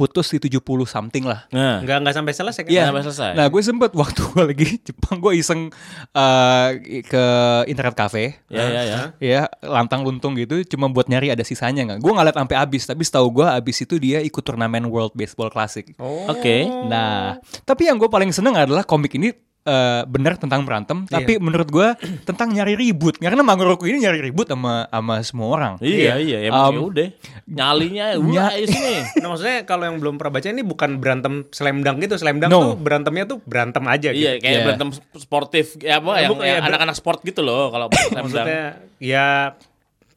[0.01, 1.45] putus di 70 something lah.
[1.53, 1.77] Nah.
[1.77, 2.73] Enggak enggak sampai selesai kan?
[2.73, 2.89] Iya.
[2.89, 3.29] sampai selesai.
[3.37, 5.69] Nah, gue sempet waktu gue lagi Jepang, gue iseng
[6.17, 6.69] eh,
[7.05, 7.25] ke
[7.69, 8.41] internet cafe.
[8.49, 8.99] Ya ya ya.
[9.21, 11.99] Ya, lantang luntung gitu, cuma buat nyari ada sisanya nggak?
[12.01, 15.53] Gue nggak liat sampai habis, tapi setahu gue habis itu dia ikut turnamen World Baseball
[15.53, 15.85] Classic.
[16.01, 16.33] Oh.
[16.33, 16.65] Oke.
[16.65, 21.67] Nah, tapi yang gue paling seneng adalah komik ini eh, benar tentang berantem, tapi menurut
[21.67, 21.87] gue
[22.27, 23.15] tentang nyari ribut.
[23.15, 25.73] Karena Mangoroku ini nyari ribut sama sama semua orang.
[25.77, 27.07] Iya iya emang Um, ya udah.
[27.45, 28.93] Nyalinya nya- wah ayo sini.
[29.17, 32.15] Nah, maksudnya kalau yang belum pernah baca ini bukan berantem slam dunk gitu.
[32.15, 32.59] Slam dunk No.
[32.59, 34.21] tuh berantemnya tuh berantem aja gitu.
[34.23, 34.63] Iya, kayak Iya.
[34.65, 37.85] berantem sportif ya apa Ya, yang bukan, yang ya, ber- anak-anak sport gitu loh kalau
[37.93, 38.23] slam dunk.
[38.25, 38.63] Maksudnya
[38.97, 39.27] ya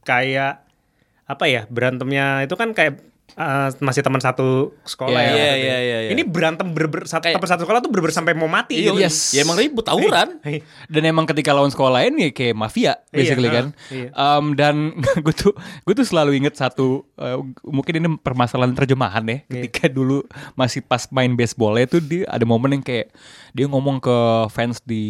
[0.03, 0.53] kayak
[1.25, 1.63] apa ya?
[1.67, 3.01] Berantemnya itu kan kayak
[3.35, 5.35] eh, masih teman satu sekolah Iya, ya.
[5.35, 6.11] iya, iya, iya, iya.
[6.11, 9.01] Ini berantem ber, satu Kayak- teman satu sekolah tuh berber sampai mau mati Iya, gitu.
[9.01, 9.17] Yes.
[9.31, 10.39] Ya emang ribut tawuran.
[10.43, 10.63] Hei.
[10.87, 13.67] Dan emang ketika lawan sekolah lain ya kayak mafia basically Iya, kan.
[13.89, 14.09] iya.
[14.13, 14.75] Um, dan
[15.25, 19.39] gue tuh gue tuh selalu inget satu uh, mungkin ini permasalahan terjemahan ya.
[19.45, 20.23] Ketika dulu
[20.55, 23.11] masih pas main baseball itu dia ada momen yang kayak
[23.51, 24.17] dia ngomong ke
[24.49, 25.05] fans di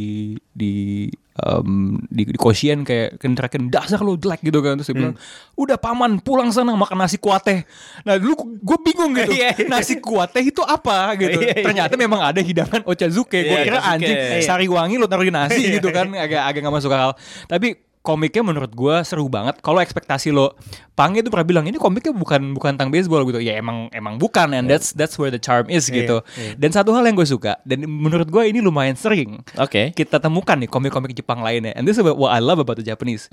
[0.50, 4.78] di em, di, di kosien kayak kentrakin dasar lu jelek gitu kan.
[4.78, 5.16] Terus dia bilang
[5.58, 7.62] udah paman pulang sana makan nasi kuateh
[8.02, 9.32] nah dulu gue bingung gitu.
[9.34, 9.66] Iya, iya.
[9.70, 11.38] nasi kuateh itu apa gitu.
[11.42, 13.38] Iya, ternyata memang ada hidangan ochazuke.
[13.44, 14.46] Gue kira anjing Iya.
[14.46, 16.10] sari wangi lu taruh di nasi gitu kan.
[16.14, 17.12] Agak agak nggak masuk akal.
[17.50, 20.52] Tapi komiknya menurut gue seru banget kalau ekspektasi lo
[20.92, 24.52] Pange itu pernah bilang ini komiknya bukan bukan tentang baseball gitu ya emang emang bukan
[24.52, 26.52] and that's that's where the charm is Iya, gitu iya.
[26.60, 29.96] dan satu hal yang gue suka dan menurut gue ini lumayan sering Oke.
[29.96, 33.32] kita temukan nih komik-komik Jepang lainnya and this is what I love about the Japanese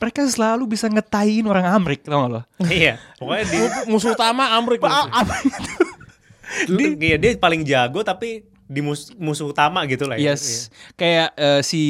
[0.00, 2.40] mereka selalu bisa ngetain orang Amrik tau gak lo
[2.72, 2.96] Iya.
[3.20, 3.58] Pokoknya di,
[3.92, 4.80] Musuh utama Amrik.
[4.80, 5.44] Amrik
[6.64, 10.34] itu dia, iya, dia paling jago tapi di mus- musuh utama gitu lah ya.
[10.34, 11.80] Yes, kayak eh, si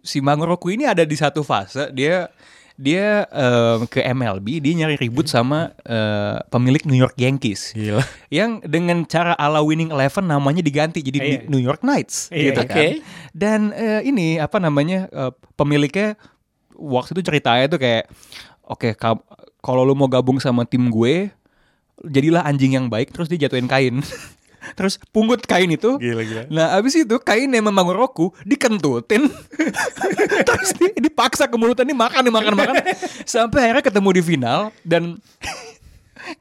[0.00, 2.30] si Mangoroku ini ada di satu fase dia
[2.74, 7.74] dia em, ke MLB dia nyari ribut sama eh, pemilik New York Yankees.
[7.74, 8.00] Gila.
[8.28, 11.38] Yang dengan cara ala Winning Eleven namanya diganti jadi Iya.
[11.44, 12.72] New York Knights Iya, gitu oke.
[12.72, 12.90] kan.
[13.30, 16.16] Dan eh, ini apa namanya eh, pemiliknya
[16.72, 18.08] waktu itu ceritanya tuh kayak
[18.64, 19.26] oke kam-
[19.60, 21.28] kalau lu mau gabung sama tim gue
[22.00, 24.00] jadilah anjing yang baik terus dia jatuhin kain.
[24.74, 25.96] terus pungut kain itu.
[26.00, 26.42] Gila, gila.
[26.50, 29.28] Nah abis itu kainnya memang Roku dikentutin.
[30.48, 32.74] Terus di- dipaksa ke mulutnya ini makan makan makan.
[33.28, 35.20] Sampai akhirnya ketemu di final Dan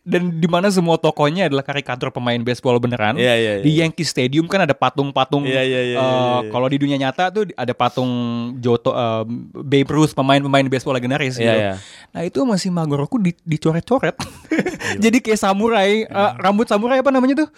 [0.04, 3.16] dan di mana semua tokonya adalah karikatur pemain baseball beneran.
[3.16, 3.64] Iya, iya, iya.
[3.64, 5.46] Di Yankee Stadium kan ada patung-patung.
[5.46, 6.52] Iya, iya, iya, eh, iya, iya.
[6.52, 8.12] Kalau di dunia nyata tuh ada patung
[8.58, 9.24] Joto, eh,
[9.62, 11.38] Babe Ruth pemain-pemain baseball legendaris.
[11.38, 11.60] Iya, gitu.
[11.62, 11.74] iya.
[12.16, 14.16] Nah itu masih Magoroku di, dicoret-coret.
[15.04, 17.50] Jadi kayak samurai, eh, rambut samurai apa namanya tuh?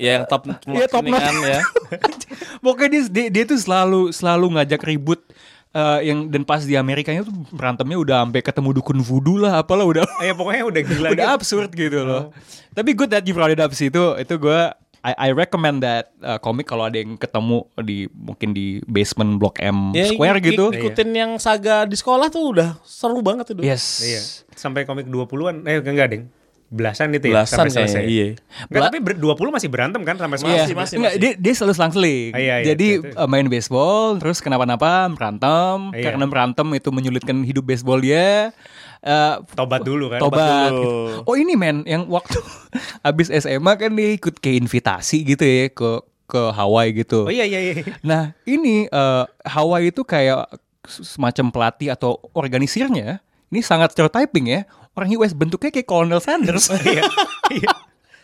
[0.00, 1.22] Ya yang top Iya, top ini notch.
[1.22, 1.60] kan ya.
[2.64, 5.20] Pokoknya dia, dia, dia tuh selalu selalu ngajak ribut
[5.70, 9.84] eh, yang dan pas di Amerikanya tuh berantemnya udah sampai ketemu dukun voodoo lah apalah
[9.84, 11.36] udah Ya pokoknya udah gila udah gitu.
[11.36, 12.34] absurd gitu loh.
[12.70, 14.60] Tapi good that you brought it up sih itu itu gue
[15.00, 19.56] I, I recommend that uh, komik kalau ada yang ketemu di mungkin di basement Blok
[19.58, 20.68] M Ya, Square ik- gitu.
[20.68, 23.64] ik- Ikutin yang saga di sekolah tuh udah seru banget itu.
[23.64, 23.84] Yes.
[23.98, 24.20] Iya.
[24.52, 25.64] Sampai komik 20-an.
[25.64, 26.24] Eh enggak, Deng.
[26.70, 28.02] Belasan itu ya Belasan sampai selesai.
[28.06, 28.26] iya.
[28.64, 30.72] Enggak, tapi ber- 20 masih berantem kan sampai Iya, selesai.
[30.72, 31.20] masih, Enggak, masih.
[31.20, 32.30] dia, dia selalu selang-seling.
[32.30, 33.16] Ah, iya, iya, Jadi itu, itu.
[33.16, 36.04] uh, main baseball, terus kenapa-napa berantem, Iya.
[36.06, 38.54] karena berantem itu menyulitkan hidup baseball dia.
[39.00, 40.20] Uh, Tobat dulu kan.
[40.20, 40.70] tobat.
[40.70, 40.78] dulu.
[40.78, 40.92] gitu.
[41.24, 42.38] Oh ini men, yang waktu
[43.02, 45.90] abis SMA kan dia ikut ke invitasi gitu ya ke
[46.24, 47.24] ke Hawaii gitu.
[47.24, 47.74] Oh iya iya iya.
[48.00, 50.46] Nah ini eh, Hawaii itu kayak
[50.84, 54.60] semacam pelatih atau organisirnya ini sangat stereotyping ya.
[54.94, 56.68] Orang US bentuknya kayak Colonel Sanders.
[56.82, 57.06] Iya.
[57.50, 57.72] Iya.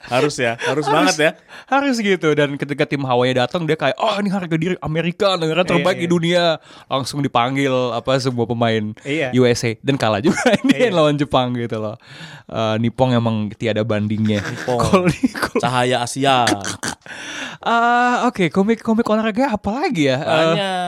[0.07, 1.31] Harus ya, harus, banget ya.
[1.67, 5.67] Harus gitu dan ketika tim Hawaii datang dia kayak oh ini harga diri Amerika negara
[5.67, 6.15] terbaik Iya, di iya.
[6.15, 6.43] dunia
[6.87, 9.35] langsung dipanggil apa semua pemain Iya.
[9.35, 10.95] USA dan kalah juga ini Iya.
[10.95, 11.99] lawan Jepang gitu loh.
[12.47, 14.47] Eh, Nippon emang tiada bandingnya.
[15.59, 16.47] Cahaya Asia.
[17.67, 20.19] Ah, oke komik-komik olahraga apa lagi ya?
[20.21, 20.55] Eh, Banyak.
[20.61, 20.87] Eh,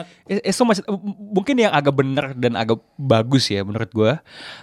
[0.48, 4.12] so much- eh, mungkin yang agak bener dan agak bagus ya menurut gue.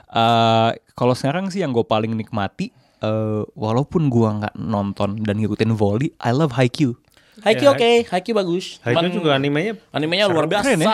[0.08, 5.73] Eh, kalau sekarang sih yang gue paling nikmati, eh, walaupun gue nggak nonton dan ngikutin
[5.73, 6.95] volley, I love Haikyuu.
[7.36, 8.80] Haikyuu Ya, oke, Haikyuu bagus.
[8.80, 10.71] Haikyuu juga animenya animenya luar biasa.
[10.71, 10.88] Keren ya?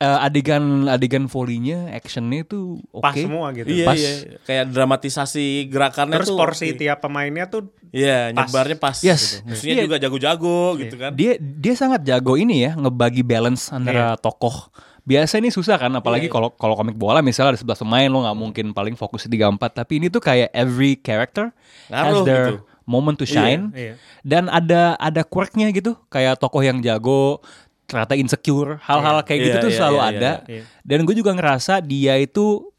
[0.00, 3.04] Eh, adegan adegan volleynya, actionnya itu oke.
[3.04, 3.68] pas semua gitu.
[3.68, 4.00] Iya, Pas.
[4.00, 4.12] iya.
[4.48, 6.38] Kayak dramatisasi gerakannya Terus tuh.
[6.40, 8.48] porsi tiap pemainnya tuh Iya, pas.
[8.48, 9.44] nyebarnya pas Yes.
[9.44, 9.52] gitu.
[9.52, 9.84] Musuhnya Iya.
[9.84, 11.12] juga jago-jago gitu kan.
[11.12, 14.72] Dia dia sangat jago ini ya ngebagi balance antara tokoh.
[15.00, 16.32] Biasa ini susah kan, apalagi Iya.
[16.32, 19.52] kalau kalau komik bola misalnya ada 11 pemain lo nggak mungkin paling fokus di 3
[19.52, 21.52] 4 tapi ini tuh kayak every character
[21.88, 22.64] has Ngaruh their gitu.
[22.84, 23.68] moment to shine.
[23.76, 24.00] iya.
[24.24, 27.44] Dan ada ada quirknya gitu, kayak tokoh yang jago
[27.90, 29.26] ternyata insecure, hal-hal Iya.
[29.26, 30.32] kayak gitu Iya, tuh iya, selalu iya, ada.
[30.46, 30.62] iya.
[30.86, 32.70] Dan gue juga ngerasa dia itu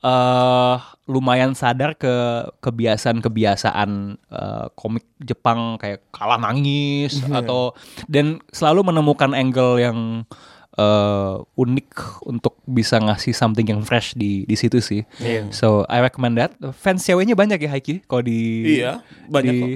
[0.00, 2.10] eh lumayan sadar ke
[2.58, 7.42] kebiasaan-kebiasaan eh, komik Jepang kayak kalah nangis Iya.
[7.42, 7.74] atau
[8.06, 9.98] dan selalu menemukan angle yang
[10.72, 11.88] eh, unik
[12.24, 15.04] untuk bisa ngasih something yang fresh di di situ sih.
[15.18, 15.52] Iya.
[15.52, 16.56] So I recommend that.
[16.74, 18.40] Fans ceweknya banyak ya Haiki kalau di
[18.80, 19.68] Iya, banyak di, kok.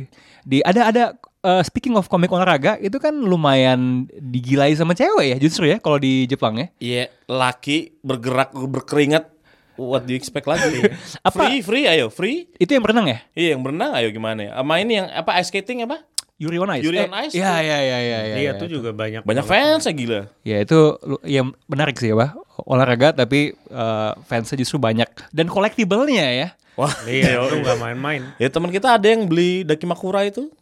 [0.43, 1.05] di ada ada
[1.47, 5.97] uh, speaking of komik olahraga itu kan lumayan digilai sama cewek ya justru ya kalau
[5.97, 6.67] di Jepang ya.
[6.77, 9.31] Iya, laki bergerak berkeringat.
[9.77, 10.83] What do you expect lagi?
[11.27, 12.49] Apa- Free, free, ayo, free.
[12.57, 13.19] Itu yang berenang ya?
[13.33, 14.51] Iya, yang berenang ayo gimana ya?
[14.57, 16.01] Sama ini yang apa ice skating apa?
[16.37, 16.85] Yuri on Ice.
[16.85, 18.19] Yuri Eh, on Ice Iya iya iya iya iya.
[18.21, 18.53] Iya iya.
[18.57, 19.25] tuh juga banyak.
[19.25, 20.21] Banyak fans ya gila.
[20.45, 20.79] Ya itu
[21.25, 22.37] yang menarik sih ya, Pak.
[22.65, 26.49] Olahraga tapi uh, fansnya justru banyak dan collectible-nya ya.
[26.77, 28.23] Wah, Iya, itu nggak main-main.
[28.43, 30.53] Ya teman kita ada yang beli Dakimakura itu.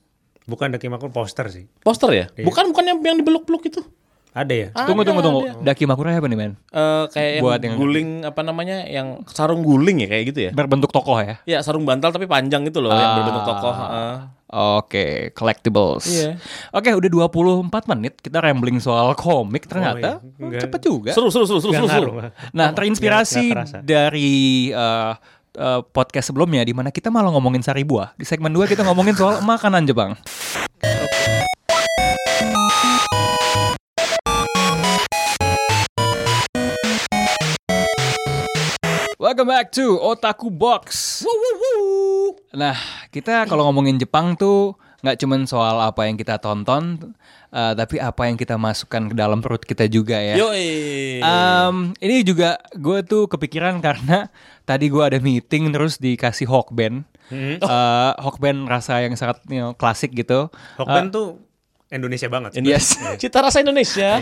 [0.44, 1.64] Bukan Dakimakura poster sih.
[1.80, 2.26] Poster ya?
[2.33, 2.44] Iya.
[2.44, 3.80] Bukan bukan yang yang dibeluk-beluk itu.
[4.35, 4.68] Ada ya?
[4.74, 5.40] tunggu Ada, tunggu tunggu.
[5.46, 5.62] ada.
[5.62, 6.59] Daki Makura apa nih, men?
[6.68, 8.83] Eh, kayak Buat yang yang- guling apa namanya?
[8.83, 10.50] Yang sarung guling ya kayak gitu ya?
[10.50, 11.38] Berbentuk tokoh ya.
[11.46, 13.16] Ya sarung bantal tapi panjang gitu loh yang Ah.
[13.16, 13.72] berbentuk tokoh.
[13.72, 14.14] heeh.
[14.54, 16.07] Oke, collectibles.
[16.09, 16.30] Iya.
[16.70, 20.18] Oke, udah 24 menit kita rambling soal komik ternyata.
[20.18, 20.26] iya.
[20.35, 21.11] Oh, Nggak- cepet juga.
[21.11, 21.88] Seru seru seru seru seru.
[21.88, 22.11] seru.
[22.52, 23.78] Nah, terinspirasi nggak kerasa.
[23.80, 24.35] dari
[24.68, 25.12] eh,
[25.54, 28.14] eh, podcast sebelumnya di mana kita malah ngomongin sari buah.
[28.18, 30.18] Di segmen 2 kita ngomongin soal makanan Jepang.
[39.14, 41.24] Welcome back to Otaku Box.
[42.52, 42.76] Nah,
[43.08, 47.12] kita kalau ngomongin Jepang tuh nggak cuman soal apa yang kita tonton,
[47.52, 50.36] eh, tapi apa yang kita masukkan ke dalam perut kita juga ya.
[50.36, 50.68] Yoi.
[51.24, 54.28] Um, ini juga gue tuh kepikiran karena
[54.64, 57.05] tadi gue ada meeting terus dikasih Hawkband.
[57.33, 57.57] Hmm.
[57.61, 60.53] Eh, Hawkband rasa yang sangat you know, klasik gitu.
[60.77, 61.40] Hokben tuh
[61.92, 62.59] Indonesia banget.
[62.61, 62.98] Yes.
[63.20, 64.20] Cita rasa Indonesia.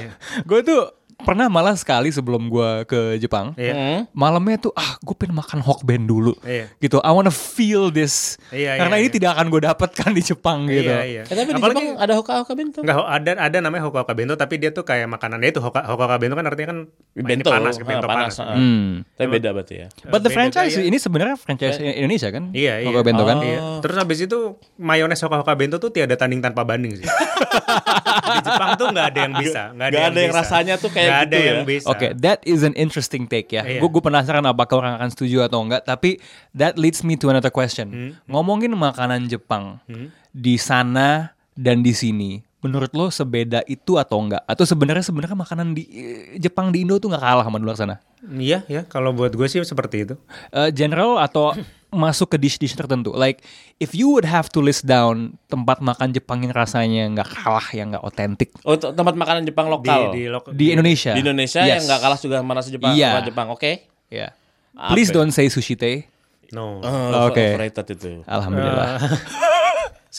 [0.48, 3.52] gue tuh pernah malah sekali sebelum gue ke Jepang.
[3.54, 3.74] Iya.
[3.74, 4.00] Hmm.
[4.12, 6.32] Malamnya tuh ah gue pengen makan Hawkband dulu.
[6.42, 6.72] Iya.
[6.78, 6.96] Gitu.
[6.98, 8.40] I wanna feel this.
[8.48, 9.16] Iya, karena iya, ini iya.
[9.20, 10.88] tidak akan gue dapatkan di Jepang gitu.
[10.88, 11.22] Iya, iya.
[11.24, 12.78] Eh, tapi di Apalagi- Jepang ada hoka hoka bento.
[12.80, 16.34] Enggak, ada ada namanya hoka-hoka bento tapi dia tuh kayak makanannya itu hoka hoka bento
[16.34, 16.78] kan artinya kan
[17.12, 18.34] Bento, ini panas, ah, bento panas, panas.
[18.40, 18.56] ah.
[18.56, 19.04] Hmm.
[19.20, 19.88] Tapi beda berarti ya.
[20.08, 20.88] But the Beda franchise gaya.
[20.88, 22.48] ini sebenarnya franchise Indonesia kan?
[22.56, 22.88] Iya, iya.
[22.88, 23.36] Hawkband kan?
[23.44, 23.58] Iya.
[23.84, 24.38] Terus habis itu
[24.80, 27.04] mayones hoka-hoka bento tuh tiada tanding tanpa banding sih.
[28.32, 30.40] Di Jepang tuh nggak ada yang bisa, nggak ada, Nggak ada yang bisa.
[30.40, 31.46] rasanya tuh kayak Nggak gitu ada ya.
[31.50, 31.86] yang bisa.
[31.90, 33.62] Oke, that is an interesting take ya.
[33.66, 33.82] Iya.
[33.82, 35.82] Gue penasaran apakah orang akan setuju atau enggak.
[35.82, 36.22] Tapi
[36.54, 37.88] that leads me to another question.
[37.90, 38.10] Hmm.
[38.30, 39.82] Ngomongin makanan Jepang
[40.32, 44.46] di sana dan di sini, menurut lo sebeda itu atau enggak?
[44.46, 47.76] Atau sebenarnya sebenarnya makanan di eh, Jepang di Indo tuh nggak kalah sama di luar
[47.76, 47.96] sana?
[48.22, 48.86] Iya, ya.
[48.86, 50.14] Kalau buat gue sih seperti itu.
[50.54, 51.52] Eh, general atau
[51.92, 53.12] masuk ke dish-dish tertentu?
[53.12, 53.44] Like
[53.76, 57.92] if you would have to list down tempat makan Jepang yang rasanya nggak kalah, yang
[57.92, 60.10] nggak otentik Oh, tempat makanan Jepang lokal.
[60.10, 61.12] Di, Di, di, lo- di Indonesia.
[61.12, 61.70] Indonesia Yes.
[61.70, 62.92] yang nggak kalah juga sama nasi Jepang.
[62.92, 63.08] Iya.
[63.12, 63.72] sama Jepang, oke?
[64.08, 64.32] Ya.
[64.72, 65.14] Apa Please ya?
[65.14, 66.08] don't say sushi teh.
[66.50, 66.80] No.
[66.80, 67.40] Oh, Oke.
[67.56, 68.24] overrated itu.
[68.24, 69.00] Alhamdulillah.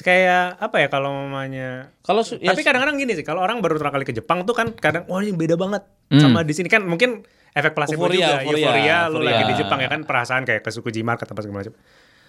[0.02, 3.94] kayak apa ya kalau mamanya Kalau ya, Tapi kadang-kadang gini sih, kalau orang baru pertama
[3.94, 6.20] kali ke Jepang tuh kan kadang wah ini beda banget Hmm.
[6.20, 9.30] sama di sini kan mungkin efek placebo Euforia, juga, euforia, euforia, lu euforia.
[9.30, 11.74] lagi di Jepang ya kan perasaan kayak ke Tsukiji Market apa segala macam.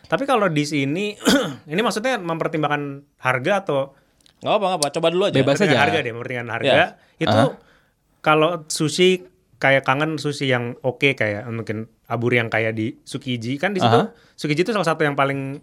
[0.05, 1.17] Tapi kalau di sini
[1.73, 2.83] ini maksudnya mempertimbangkan
[3.19, 3.93] harga atau
[4.41, 4.89] nggak apa nggak apa.
[4.93, 5.37] Coba dulu aja.
[5.37, 5.57] Bebas.
[5.57, 5.77] saja.
[5.77, 6.73] harga deh, mempertimbangkan harga.
[6.73, 6.87] Ya.
[7.17, 7.57] Itu Aha.
[8.21, 9.25] kalau sushi
[9.57, 13.97] kayak kangen sushi yang oke kayak mungkin aburi yang kayak di Tsukiji kan di situ
[13.97, 14.13] Aha.
[14.37, 15.61] Tsukiji itu salah satu yang paling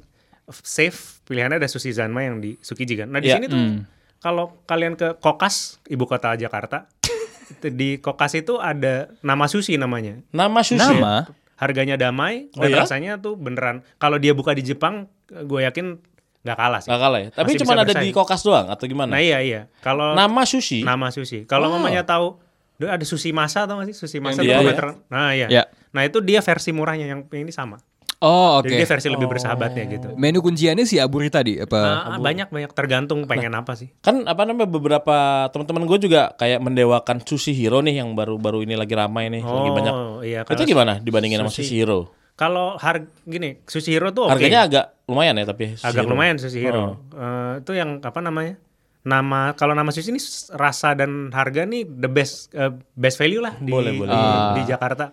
[0.57, 3.07] safe pilihannya ada sushi Zanma yang di Tsukiji kan.
[3.07, 3.35] Nah di Ya.
[3.35, 3.87] sini tuh Hmm.
[4.17, 6.85] kalau kalian ke Kokas ibu kota Jakarta
[7.71, 10.19] di Kokas itu ada nama sushi namanya.
[10.29, 10.79] Nama sushi.
[10.79, 10.91] ya?
[10.91, 11.13] Nama
[11.55, 12.77] Harganya damai Oh, dan ya?
[12.81, 16.01] rasanya tuh beneran kalau dia buka di Jepang gue yakin
[16.41, 16.89] nggak kalah sih.
[16.89, 17.29] Nggak kalah ya.
[17.31, 19.13] Tapi Masih cuma ada di kokas doang atau gimana?
[19.13, 19.61] Nah iya iya.
[19.79, 20.81] Kalau Nama sushi.
[20.81, 21.45] nama sushi.
[21.45, 21.77] Kalau Oh.
[21.77, 22.41] mamanya tahu
[22.75, 24.91] "Duh, ada sushi masa atau nggak sih sushi masa Yang dia, ya?
[25.05, 25.47] Nah iya.
[25.53, 25.63] Ya.
[25.93, 27.77] Nah itu dia versi murahnya yang yang ini sama.
[28.21, 28.69] Oh oke.
[28.69, 30.07] Jadi dia versi lebih bersahabatnya gitu.
[30.13, 31.79] Menu kunciannya si Aburi tadi apa?
[32.07, 33.89] Nah, banyak banyak tergantung pengen apa sih.
[33.97, 35.17] Kan apa namanya beberapa
[35.49, 39.69] teman-teman gue juga kayak mendewakan sushi hero nih yang baru-baru ini lagi ramai nih, lagi
[39.71, 39.93] banyak.
[40.21, 40.39] iya.
[40.45, 42.13] Itu gimana dibandingin sama sushi- sushi hero?
[42.31, 44.33] Kalau harga gini, sushi hero tuh oke.
[44.33, 46.11] Harganya agak lumayan ya tapi sushi agak hero.
[46.11, 46.63] lumayan sushi Oh.
[46.63, 46.83] hero.
[47.11, 48.53] Eh, itu yang apa namanya?
[49.01, 53.57] Nama kalau nama sushi ini rasa dan harga nih the best eh, best value lah
[53.57, 54.05] di Boleh, boleh.
[54.07, 54.53] di, Ah.
[54.53, 55.09] di Jakarta.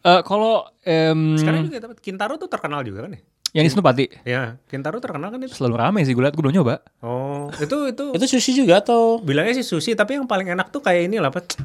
[0.00, 3.22] Eh, kalau em, Sekarang juga dapat Kintaro tuh terkenal juga kan ya?
[3.50, 5.50] yang di Senopati Ya, Kintaro terkenal kan itu.
[5.50, 6.80] selalu rame sih gue liat gue belum nyoba.
[7.00, 10.78] Oh, itu itu Itu sushi juga atau bilangnya sih sushi tapi yang paling enak tuh
[10.78, 11.58] kayak ini lah, Pak.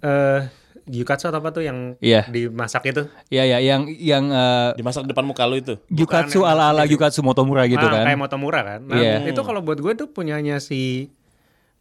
[0.00, 0.40] Eh
[0.86, 2.26] gyukatsu atau apa tuh yang Iya.
[2.26, 3.06] dimasak itu?
[3.26, 5.78] Iya ya yang yang eh, dimasak depan muka lu itu?
[5.86, 8.04] Gyukatsu yang ala ala Gyukatsu Motomura gitu Ah, kan.
[8.06, 8.80] Kayak Motomura kan.
[8.84, 9.26] Nah, Iya.
[9.26, 11.10] itu kalau buat gue tuh punyanya si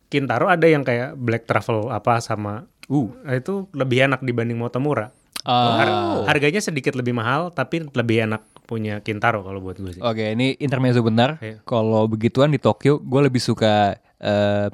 [0.08, 3.14] Kintaro ada yang kayak Black Truffle apa sama Uh.
[3.30, 5.14] itu lebih enak dibanding Motomura.
[5.42, 5.96] Ah, Har-
[6.30, 10.02] harganya sedikit lebih mahal tapi lebih enak punya Kintaro kalau buat gue sih.
[10.02, 11.40] Oke, ini intermezzo bentar.
[11.40, 11.64] Iya.
[11.64, 14.68] Kalau begituan di Tokyo, gue lebih suka eh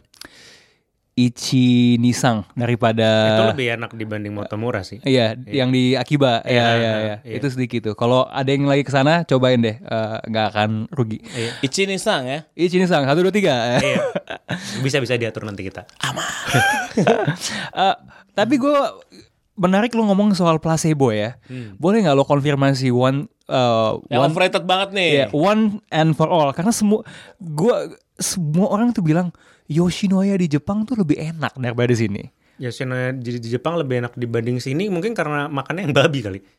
[1.15, 4.99] Ichi Nisang daripada itu lebih enak dibanding Motomura sih.
[4.99, 6.43] Iya, yang di Akiba.
[6.43, 7.15] Iya, Iya, iya, iya.
[7.23, 7.33] iya.
[7.39, 7.95] Itu sedikit tuh.
[7.95, 9.79] Kalau ada yang lagi ke sana, cobain deh.
[9.79, 11.23] Eh, nggak akan rugi.
[11.23, 11.51] Iya.
[11.63, 12.43] Ichi Nisang ya.
[12.51, 13.79] Ichi Nisang, satu, dua, tiga.
[13.79, 14.03] Iya.
[14.83, 15.87] Bisa-bisa diatur nanti kita.
[17.75, 17.95] Eh,
[18.31, 18.75] tapi gue
[19.55, 21.39] menarik lu ngomong soal placebo ya.
[21.79, 23.31] Boleh nggak lo konfirmasi one
[24.09, 25.09] Yang one overrated banget nih.
[25.09, 26.49] Iya, one and for all.
[26.51, 27.05] Karena semua
[27.37, 29.29] gua semua orang tuh bilang
[29.69, 32.23] Yoshinoya di Jepang tuh lebih enak daripada di sini.
[32.55, 36.39] Yoshinoya di, di Jepang lebih enak dibanding sini mungkin karena makannya yang babi kali.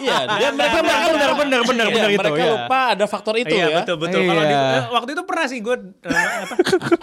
[0.00, 2.52] Iya, dia mereka mereka benar, benar, benar, Iya, benar itu, Mereka ya.
[2.54, 3.76] lupa ada faktor itu iya ya.
[3.82, 4.20] betul betul.
[4.22, 4.62] Kalau di, Iya.
[4.70, 6.54] eh, waktu itu pernah sih gue apa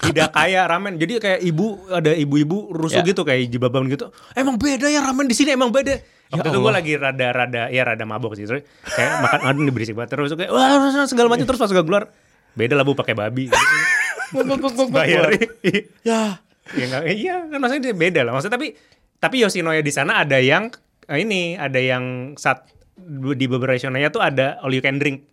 [0.01, 0.93] tidak kaya ramen.
[0.95, 3.07] Jadi kayak ibu ada ibu-ibu rusuh Ya.
[3.07, 4.09] gitu kayak jibabam gitu.
[4.33, 5.99] Emang beda ya ramen di sini emang beda.
[6.27, 8.47] Waktu itu gue lagi rada-rada ya rada mabok sih.
[8.47, 11.83] Terus kayak makan aduh ini berisik banget terus kayak wah segala macam terus pas gue
[11.83, 12.03] keluar
[12.55, 13.51] beda lah bu pakai babi.
[14.95, 15.31] Bayar.
[16.07, 16.39] Ya.
[16.73, 18.31] Ya enggak, iya kan maksudnya dia beda lah.
[18.31, 18.67] Maksudnya tapi
[19.17, 20.67] tapi Yoshinoya di sana ada yang
[21.05, 22.03] eh, ini ada yang
[22.33, 22.67] saat
[23.33, 25.23] di beberapa Yoshinoya tuh ada all you can drink.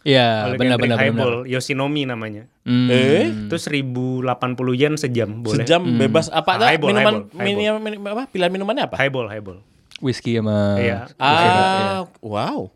[0.00, 0.96] Iya, benar-benar.
[0.96, 2.48] highball Yoshinomi namanya.
[2.64, 2.88] Hmm.
[2.88, 4.24] Eh, Itu 1080
[4.72, 5.60] yen sejam boleh.
[5.60, 7.44] sejam bebas apa ada Highball, minuman highball, highball.
[7.44, 8.96] minum, minum- apa pilihan minumannya apa?
[8.96, 9.60] Highball, highball.
[10.00, 11.12] Whisky sama Iya.
[11.20, 12.72] Ah, wow.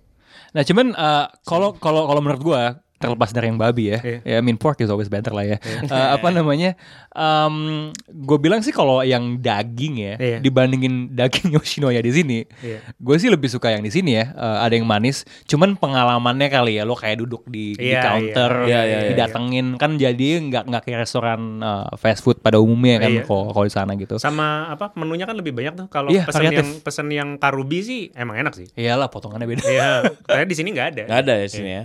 [0.52, 4.18] Nah cuman eh, kalau kalau kalau menurut gua terlepas dari yang babi ya, Iya.
[4.22, 5.58] ya I mean pork is always better lah ya.
[5.60, 6.72] Eh, apa namanya?
[7.10, 10.38] Um, gue bilang sih kalau yang daging ya Iya.
[10.40, 12.80] dibandingin daging Yoshinoya di sini, Iya.
[12.90, 14.30] gue sih lebih suka yang di sini ya.
[14.30, 18.50] Eh, ada yang manis, cuman pengalamannya kali ya lo kayak duduk di, di Iya, counter,
[18.64, 18.66] iya.
[18.66, 19.08] Iya, iya, iya.
[19.12, 23.22] didatengin kan jadi nggak nggak kayak restoran eh, fast food pada umumnya kan Iya.
[23.22, 24.16] kalau kalau di sana gitu.
[24.16, 25.86] Sama apa menunya kan lebih banyak tuh.
[25.86, 26.58] Kalau Iya, pesen variatif.
[26.58, 28.66] yang pesen yang karubi sih emang enak sih.
[28.72, 29.62] Iyalah potongannya beda.
[29.64, 29.90] Iya,
[30.24, 31.02] kayak di sini nggak ada.
[31.04, 31.82] Nggak ada ya sini ya.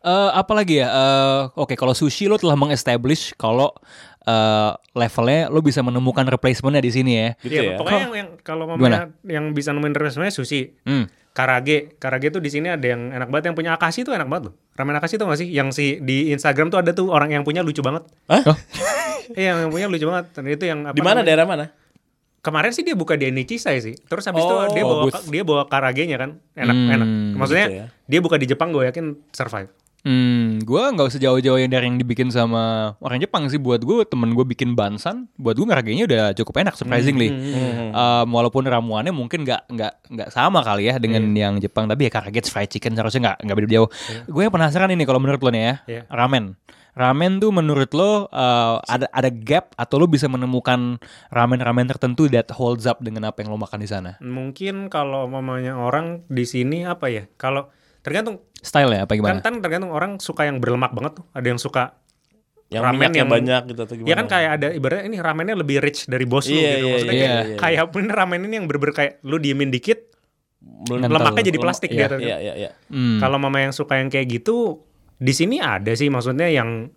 [0.00, 0.86] Eh apa lagi ya?
[0.86, 3.72] Eh, Oke, kalau sushi lo telah mengestablish kalau
[4.22, 7.28] eh, levelnya lo bisa menemukan replacementnya di sini ya.
[7.38, 7.76] Gitu Iya, ya.
[7.76, 10.76] pokoknya yang, yang kalau mamanya yang bisa nemuin restorannya sushi.
[10.82, 11.08] Hmm.
[11.32, 14.48] Karage, karage tuh di sini ada yang enak banget yang punya Akashi tuh enak banget
[14.48, 14.54] loh.
[14.72, 15.50] Ramen Akashi tuh gak sih?
[15.50, 18.04] Yang si di Instagram tuh ada tuh orang yang punya lucu banget.
[18.28, 18.44] Hah?
[19.24, 20.30] Iya, yang punya lucu banget.
[20.30, 21.72] Dan itu yang apa Di mana daerah mana?
[22.38, 23.96] Kemarin sih dia buka di Enichisa sih.
[23.98, 25.16] Terus habis Oh, itu dia bawa booth.
[25.26, 26.30] dia bawa karagenya kan.
[26.52, 27.08] Enak, Hmm, enak.
[27.34, 27.86] Maksudnya gitu ya.
[28.04, 29.72] dia buka di Jepang gue yakin survive.
[30.04, 33.56] Hmm, gue nggak usah jauh-jauh yang dari yang dibikin sama orang Jepang sih.
[33.56, 37.32] Buat gue temen gue bikin bansan, buat gue harganya udah cukup enak surprisingly.
[37.88, 42.10] Um, walaupun ramuannya mungkin nggak nggak nggak sama kali ya dengan yang Jepang, tapi ya
[42.12, 43.88] karage fried chicken seharusnya nggak nggak beda jauh.
[44.28, 46.02] Gue yang penasaran ini kalau menurut lo nih ya, Iya.
[46.12, 46.60] ramen.
[46.94, 51.00] Ramen tuh menurut lo uh, ada ada gap atau lo bisa menemukan
[51.32, 54.20] ramen-ramen tertentu that holds up dengan apa yang lo makan di sana?
[54.20, 57.24] Mungkin kalau mamanya orang di sini apa ya?
[57.34, 57.72] Kalau
[58.04, 59.40] tergantung Style ya apa kan, gimana?
[59.40, 61.24] kan tergantung orang suka yang berlemak banget tuh.
[61.32, 61.96] Ada yang suka
[62.66, 64.08] Yang Ramen yang yang- banyak gitu atau gimana?
[64.08, 66.64] Ya kan kayak ada ibaratnya ini ramennya lebih rich dari bos lu Iya, gitu.
[66.80, 67.56] iya, Maksudnya iya, kayak, iya.
[67.60, 70.00] kayak pun ramen ini yang berber kayak lu diemin dikit,
[70.82, 71.12] Ngental.
[71.12, 72.16] lemaknya jadi plastik Iya, gitu.
[72.20, 72.70] Iya, iya, iya.
[72.88, 73.20] Hmm.
[73.20, 74.80] Kalau mama yang suka yang kayak gitu,
[75.14, 76.88] di sini ada sih maksudnya yang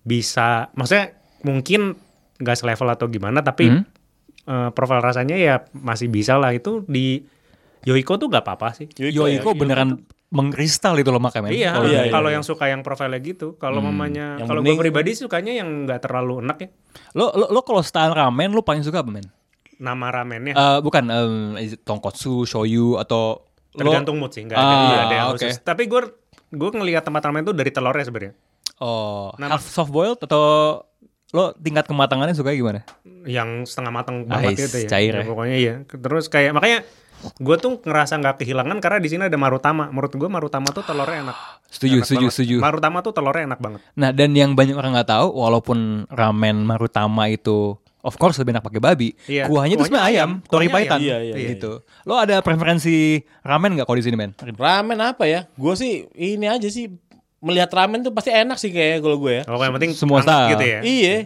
[0.00, 1.98] bisa, maksudnya mungkin
[2.38, 3.84] nggak selevel atau gimana, tapi Hmm.
[4.42, 7.22] eh, profil rasanya ya masih bisa lah itu di
[7.82, 8.86] Yoiko tuh nggak apa-apa sih.
[8.92, 9.98] Yoiko beneran
[10.32, 11.52] mengkristal itu lemaknya men.
[11.52, 12.34] Iya, Kalau iya, kalau iya.
[12.34, 13.54] yang suka yang profilnya gitu.
[13.54, 16.68] Kalau mamanya, Yang kalau gue pribadi sukanya yang nggak terlalu enak ya.
[17.12, 19.28] Lo lo, lo kalau style ramen lo paling suka apa men?
[19.76, 24.54] Nama ramennya Eh, bukan em, is it tonkotsu, shoyu atau lo- tergantung mood sih, nggak
[24.54, 25.54] ada, Ah, nggak ada yang khusus.
[25.58, 26.00] Tapi gue
[26.48, 28.32] gue ngelihat tempat ramen itu dari telurnya sebenarnya.
[28.78, 30.42] Oh, Nama- half soft boiled atau
[31.30, 32.84] lo tingkat kematangannya suka gimana?
[33.22, 34.88] yang setengah matang banget gitu ya.
[34.90, 35.24] cair Ya, ya.
[35.24, 35.74] Pokoknya iya.
[35.86, 36.82] Terus kayak makanya
[37.22, 39.88] gue tuh ngerasa nggak kehilangan karena di sini ada marutama.
[39.88, 41.36] Menurut gue marutama tuh telurnya enak.
[41.68, 42.34] Setuju, Enak setuju, banget.
[42.36, 42.56] setuju.
[42.60, 43.80] Marutama tuh telurnya enak banget.
[43.94, 48.66] Nah, dan yang banyak orang nggak tahu, walaupun ramen Marutama itu of course lebih enak
[48.66, 50.98] pakai babi, Iya, kuahnya itu kuahnya sebenarnya ayam, ayam, tori paitan.
[50.98, 51.48] Iya, iya, iya.
[51.54, 51.72] gitu.
[52.02, 54.34] Lo ada preferensi ramen nggak kalau di sini men?
[54.36, 55.46] Ramen apa ya?
[55.54, 56.90] Gue sih ini aja sih
[57.38, 59.42] melihat ramen tuh pasti enak sih kayak kalau gue ya.
[59.46, 60.50] Oh, yang penting Semua style.
[60.54, 60.78] gitu ya.
[60.82, 61.16] Iya.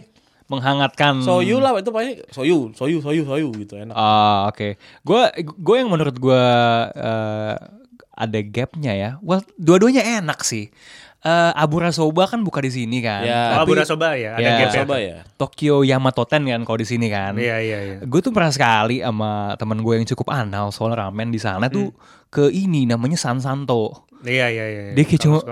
[0.47, 1.19] Menghangatkan.
[1.19, 3.91] Soyu lah itu pasti soyu, soyu, soyu, soyu gitu enak.
[3.91, 4.79] Ah oke.
[5.03, 6.43] Gue gue yang menurut gue
[6.95, 7.55] eh,
[8.13, 9.09] ada gapnya ya.
[9.19, 10.71] Well dua-duanya enak sih.
[11.17, 13.27] Eh Abura Soba kan buka di sini kan.
[13.27, 13.59] Ya.
[13.59, 14.55] Oh, Tapi Abura Soba ya, ada Ya.
[14.63, 14.71] gap.
[14.85, 15.17] Coba ya.
[15.35, 17.35] Tokyo Yamatoten kan kalau di sini kan.
[17.35, 17.97] Iya, iya, iya.
[18.05, 21.91] Gue tuh pernah sekali sama temen gue yang cukup anal soal ramen di sana tuh
[22.29, 24.07] ke ini namanya Sansanto.
[24.23, 24.81] Iya, iya, iya.
[24.95, 25.43] Dia kayak cuma-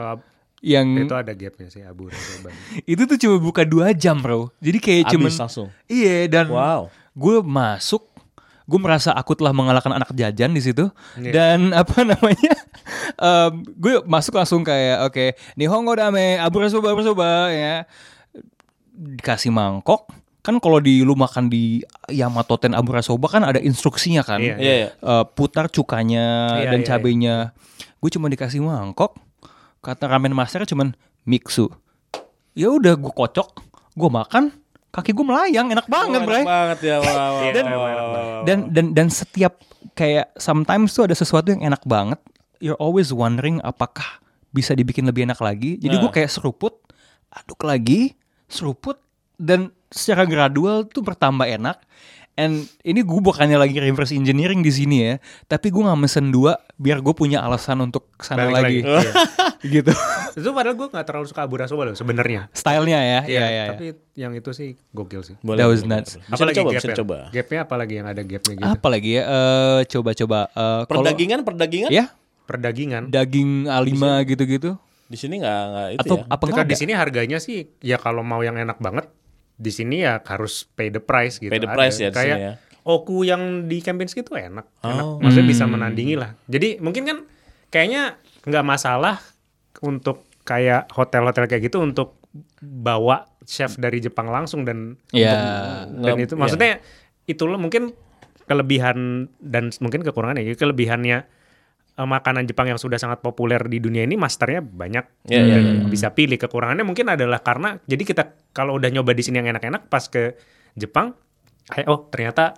[0.64, 2.50] Yang itu ada gapnya sih Abura Soba.
[2.92, 4.50] itu tuh cuma buka dua jam bro.
[4.60, 5.68] Jadi kayak cuman Habis langsung.
[5.86, 6.90] Iya dan Wow.
[7.14, 8.04] gue masuk,
[8.66, 11.32] gue merasa aku telah mengalahkan anak jajan di situ Iya.
[11.32, 12.54] dan apa namanya,
[13.16, 17.86] em, gue masuk langsung kayak oke, Nihongo dame, abura soba, abura soba ya,
[18.92, 20.08] dikasih mangkok.
[20.42, 24.56] Kan kalau di lu makan di Yamato Ten Abura Soba kan ada instruksinya kan, Iya,
[24.62, 24.90] Iya, iya.
[24.94, 26.26] Eh, putar cukanya
[26.62, 27.36] Iya, dan iya, cabenya.
[27.98, 29.18] Gue cuma dikasih mangkok,
[29.86, 31.70] kata ramen master cuman mixu.
[32.58, 33.62] Ya udah gue kocok,
[33.94, 34.50] gue makan,
[34.90, 36.96] kaki gue melayang, enak banget, Oh, bray enak banget ya.
[36.98, 37.98] Wow, wow, wow, enak wow, banget.
[38.00, 38.42] wow, wow.
[38.48, 39.60] dan dan dan setiap
[39.94, 42.18] kayak sometimes tuh ada sesuatu yang enak banget
[42.58, 44.20] you're always wondering apakah
[44.52, 46.16] bisa dibikin lebih enak lagi jadi gue Nah.
[46.16, 46.74] kayak seruput
[47.32, 48.16] aduk lagi
[48.48, 49.00] seruput
[49.36, 51.80] dan secara gradual tuh bertambah enak
[52.36, 55.14] and ini gue bukannya lagi reverse engineering di sini ya
[55.48, 59.08] tapi gue nggak mesen dua biar gue punya alasan untuk ke sana Balik lagi, lagi.
[59.08, 59.12] Iya.
[59.80, 59.92] gitu
[60.36, 62.52] itu padahal gue gak terlalu suka Abura Soba loh sebenarnya.
[62.52, 63.66] stylenya ya Iya, ya ya, ya.
[63.72, 65.36] tapi yang itu sih gokil sih.
[65.40, 66.16] Boleh, That was nuts.
[66.18, 66.92] Bisa Apalagi dicoba, gap bisa ya?
[66.92, 67.18] dicoba.
[67.30, 68.68] Gapnya apalagi yang ada gapnya gitu.
[68.68, 71.90] apa lagi ya Eh, coba-coba Eh, kalau- Perdagingan, perdagingan?
[71.90, 72.06] ya
[72.44, 73.04] Perdagingan.
[73.10, 73.96] daging A5
[74.28, 74.72] gitu-gitu
[75.06, 76.24] Di sini nggak nggak itu Atau ya.
[76.28, 79.08] apa nggak di sini harganya sih ya kalau mau yang enak banget
[79.56, 81.48] di sini ya harus pay the price gitu.
[81.48, 81.78] Pay the Ada.
[81.78, 82.52] price ya Kayak ya.
[82.86, 85.04] Oku yang di Kempinski itu enak, enak.
[85.04, 85.18] Oh.
[85.18, 85.54] Maksudnya Hmm.
[85.54, 86.38] bisa menandingi lah.
[86.46, 87.18] Jadi mungkin kan
[87.68, 89.18] kayaknya nggak masalah
[89.82, 92.22] untuk kayak hotel-hotel kayak gitu untuk
[92.62, 95.34] bawa chef dari Jepang langsung dan Ya,
[95.88, 96.40] untuk- dan itu ya.
[96.40, 96.72] maksudnya
[97.26, 97.98] itulah mungkin
[98.44, 100.54] kelebihan dan mungkin kekurangannya.
[100.54, 101.18] Kelebihannya
[101.96, 105.64] eh, makanan Jepang yang sudah sangat populer di dunia ini masternya banyak Ya, ya, dan
[105.82, 105.88] ya.
[105.88, 106.36] bisa pilih.
[106.36, 110.36] Kekurangannya mungkin adalah karena jadi kita kalau udah nyoba di sini yang enak-enak pas ke
[110.74, 111.16] Jepang,
[111.82, 112.52] oh ternyata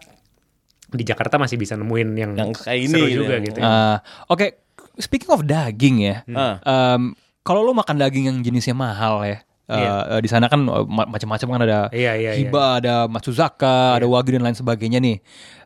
[0.89, 3.43] di Jakarta masih bisa nemuin yang, Yang kayak ini seru gitu juga ya.
[3.43, 3.57] gitu.
[3.57, 3.65] ya.
[3.65, 4.45] Ah, Oke,
[4.95, 6.57] speaking of daging ya, Ah.
[6.95, 7.11] em,
[7.41, 9.91] kalau lo makan daging yang jenisnya mahal ya, eh, Iya.
[10.09, 12.39] eh, di sana kan eh, ma- macam-macam kan ada Iya, iya, iya.
[12.39, 15.19] hiba, ada matsuzaka, ada wagyu dan lain sebagainya nih.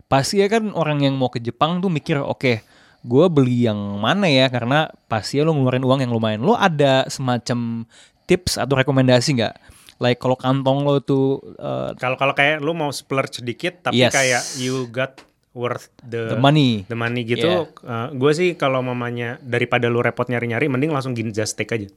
[0.05, 2.59] Pasti ya kan orang yang mau ke Jepang tuh mikir, oke,
[3.01, 4.45] gue beli yang mana ya?
[4.47, 6.41] Karena pasti ya lo ngeluarin uang yang lumayan.
[6.41, 7.87] Lo ada semacam
[8.25, 9.55] tips atau rekomendasi nggak?
[10.01, 14.09] Like kalau kantong lo tuh eh, Kalau kalau kayak lu mau splurge sedikit tapi Yes.
[14.11, 15.21] kayak you got
[15.51, 17.67] worth the the money, the money gitu,
[18.11, 21.91] gue sih kalau mamanya daripada lu repot nyari-nyari, mending langsung ginza steak aja.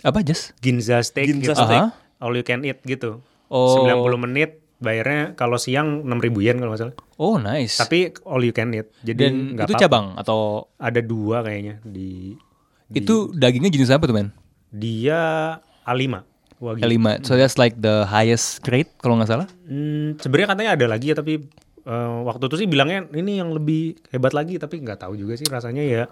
[0.00, 0.52] apa Jas?
[0.60, 1.58] Ginza steak Ginza gitu.
[1.58, 1.80] steak.
[1.80, 1.96] Aha.
[2.20, 3.24] All you can eat gitu.
[3.48, 3.82] Oh.
[3.88, 6.96] 90 menit bayarnya kalau siang 6 ribu yen kalau nggak salah.
[7.16, 7.76] Oh nice.
[7.76, 8.92] Tapi all you can eat.
[9.00, 9.80] Jadi dan itu apa-apa.
[9.80, 12.36] cabang atau Ada dua kayaknya di,
[12.84, 14.28] di itu dagingnya jenis apa tuh men?
[14.68, 16.20] dia A5
[16.60, 16.84] Wagyu.
[16.84, 17.24] L5.
[17.24, 19.48] So that's like the highest grade kalau nggak salah.
[19.64, 21.40] Hmm, sebenarnya katanya ada lagi ya tapi
[21.80, 25.48] eh, waktu itu sih bilangnya ini yang lebih hebat lagi tapi nggak tahu juga sih
[25.48, 26.02] rasanya ya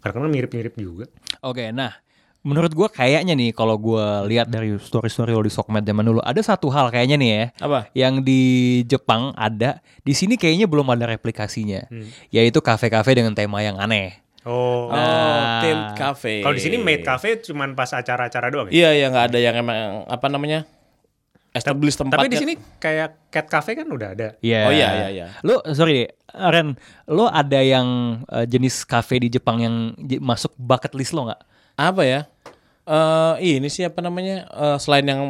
[0.00, 1.04] karena mirip-mirip juga.
[1.44, 1.92] Oke, nah
[2.38, 6.38] menurut gua kayaknya nih kalau gua lihat dari story-story lo di Sokmed zaman dulu ada
[6.38, 7.80] satu hal kayaknya nih ya Apa?
[7.92, 8.40] yang di
[8.86, 12.06] Jepang ada di sini kayaknya belum ada replikasinya Hmm.
[12.30, 14.22] yaitu kafe-kafe dengan tema yang aneh.
[14.48, 14.88] Oh.
[14.88, 15.60] Oh, Nah.
[15.60, 16.40] tent cafe.
[16.40, 18.72] Kalau di sini maid cafe cuman pas acara-acara doang ya?
[18.72, 19.76] Iya, iya nggak ada yang emang
[20.08, 20.64] apa namanya?
[21.50, 22.22] Establish tempatnya.
[22.22, 24.28] Tapi di sini kayak cat cafe kan udah ada.
[24.38, 24.60] Iya.
[24.64, 25.26] Oh iya, iya, iya.
[25.42, 26.76] Lo sorry deh, Ren,
[27.06, 27.86] lo ada yang
[28.24, 31.40] eh, jenis kafe di Jepang yang j- masuk bucket list lo nggak?
[31.74, 32.20] apa ya?
[32.84, 34.48] Eh ini sih apa namanya?
[34.48, 35.22] Eh, selain yang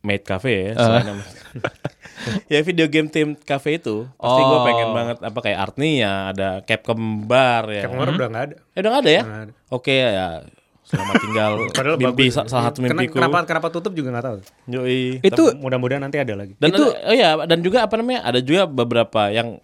[0.00, 1.20] maid cafe ya, selain yang
[2.52, 4.64] ya video game tim cafe itu pasti gue Oh.
[4.64, 7.82] pengen banget apa kayak Artnia, ada Capcom Bar ya.
[7.82, 8.54] Kayak kemarin udah nggak ada.
[8.66, 9.22] Eh, udah nggak ada ya?
[9.22, 9.52] Ada.
[9.70, 10.28] Oke ya,
[10.82, 12.34] selamat tinggal Padahal mimpi bagus.
[12.34, 13.14] sa- salah satu mimpiku.
[13.14, 14.38] Kenapa kenapa tutup juga nggak tahu.
[14.70, 15.20] Yoi.
[15.20, 16.56] Itu Mudah-mudahan nanti ada lagi.
[16.56, 19.60] Dan Itu- ada- oh ya dan juga apa namanya ada juga beberapa yang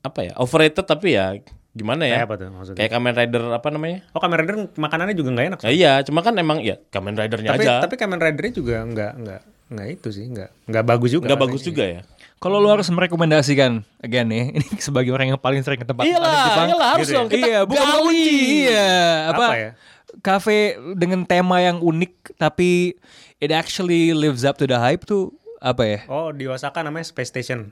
[0.00, 1.36] apa ya overrated tapi ya
[1.70, 2.78] gimana ya Kayak apa tuh maksudnya?
[2.78, 5.58] kayak Kamen Rider apa namanya Oh Kamen Rider makanannya juga nggak enak.
[5.60, 9.12] ya, iya cuma kan emang ya Kamen Ridernya tapi aja tapi Kamen Ridernya juga nggak
[9.18, 9.40] nggak
[9.70, 11.24] nggak itu sih nggak nggak bagus juga.
[11.24, 12.02] nggak bagus juga ya
[12.36, 16.24] Kalau lu harus merekomendasikan, again nih, ini sebagai orang yang paling sering ke tempat iyalah
[16.24, 16.66] makan Jepang.
[16.66, 17.16] iyalah harus Gitu ya?
[17.16, 18.00] dong kita iya, bukan gali.
[18.00, 18.36] kunci.
[18.64, 18.90] Iya,
[19.28, 19.44] apa?
[19.44, 19.70] Apa ya?
[20.18, 20.58] Kafe
[20.96, 22.96] dengan tema yang unik tapi
[23.36, 25.98] it actually lives up to the hype tuh apa ya?
[26.06, 27.68] Oh di Osaka namanya Space Station.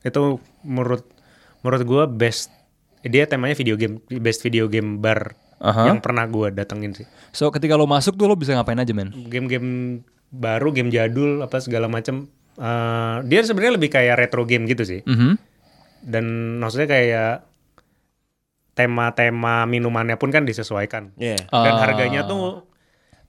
[0.00, 1.06] Itu menurut
[1.60, 2.50] menurut gua best
[3.00, 5.86] dia temanya video game best video game bar Aha.
[5.86, 7.06] yang pernah gua datengin sih.
[7.30, 9.14] So ketika lo masuk tuh lo bisa ngapain aja men?
[9.22, 12.26] Game-game baru, game jadul apa segala macam.
[12.56, 15.00] Eh, dia sebenarnya lebih kayak retro game gitu sih.
[15.02, 15.34] Mhm.
[16.00, 16.24] Dan
[16.58, 17.32] maksudnya kayak
[18.72, 21.12] tema-tema minumannya pun kan disesuaikan.
[21.20, 21.36] Iya.
[21.50, 21.80] Dan Ah.
[21.84, 22.64] harganya tuh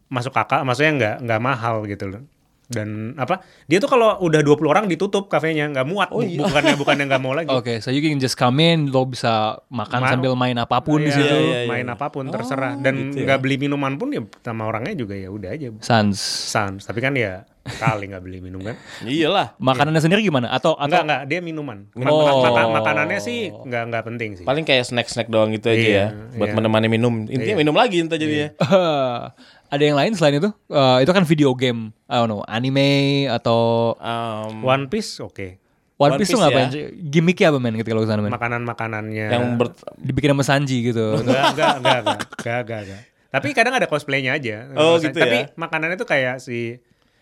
[0.08, 2.24] masuk kakak, maksudnya nggak nggak mahal gitu loh.
[2.72, 3.40] Dan apa?
[3.66, 6.10] Dia tuh kalau udah 20 orang ditutup kafenya, nggak muat.
[6.10, 6.42] Oh, iya.
[6.42, 7.48] Bukannya bukannya nggak mau lagi.
[7.48, 10.98] Oke, so you can just come in, lo bisa makan Ma- sambil main apa pun
[10.98, 11.36] di Iya, situ.
[11.38, 11.70] iya, iya.
[11.70, 13.26] main apa pun terserah Oh, dan gitu ya.
[13.28, 16.16] nggak beli minuman pun ya sama orangnya juga ya udah aja Sans.
[16.48, 20.50] sans tapi kan ya kali nggak beli minum kan iyalah Makanannya sendiri gimana?
[20.50, 22.24] Atau atau nggak nggak dia minuman Ma- Oh.
[22.24, 25.78] ma- maka- makanannya sih nggak nggak penting sih paling kayak snack snack doang gitu aja
[25.78, 26.56] Iya, ya buat iya.
[26.56, 28.50] menemani minum intinya minum lagi entar jadinya
[29.72, 30.52] ada yang lain selain itu?
[30.68, 32.84] Eh, itu kan video game, I don't know, anime
[33.28, 35.58] atau Um, One Piece oke
[35.96, 36.72] One One Piece tuh ngapain ya.
[36.72, 36.84] sih?
[37.00, 38.30] Gimmicknya apa men ketika lo ke sana men?
[38.30, 41.16] makanan makanannya yang ber Dibikin sama Sanji gitu.
[41.16, 43.02] nggak nggak nggak nggak nggak nggak nggak.
[43.30, 45.54] tapi kadang ada cosplaynya aja Oh, gitu tapi ya?
[45.56, 46.82] makanannya tuh kayak si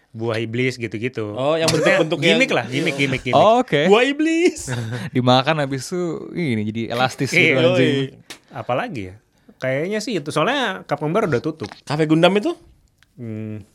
[0.10, 3.86] buah iblis gitu-gitu Oh, yang Maksudnya bentuk-bentuknya- gimmick lah gimmick gimmick gimmick Oh, Oke.
[3.86, 4.72] buah iblis
[5.14, 6.02] Dimakan habis itu
[6.34, 7.94] ini jadi elastis gitu Iya, anjing.
[8.10, 8.18] Yoi.
[8.50, 9.16] apalagi ya
[9.60, 12.56] kayaknya sih itu soalnya Capcom Bar udah tutup kafe Gundam itu
[13.14, 13.68] Hmm,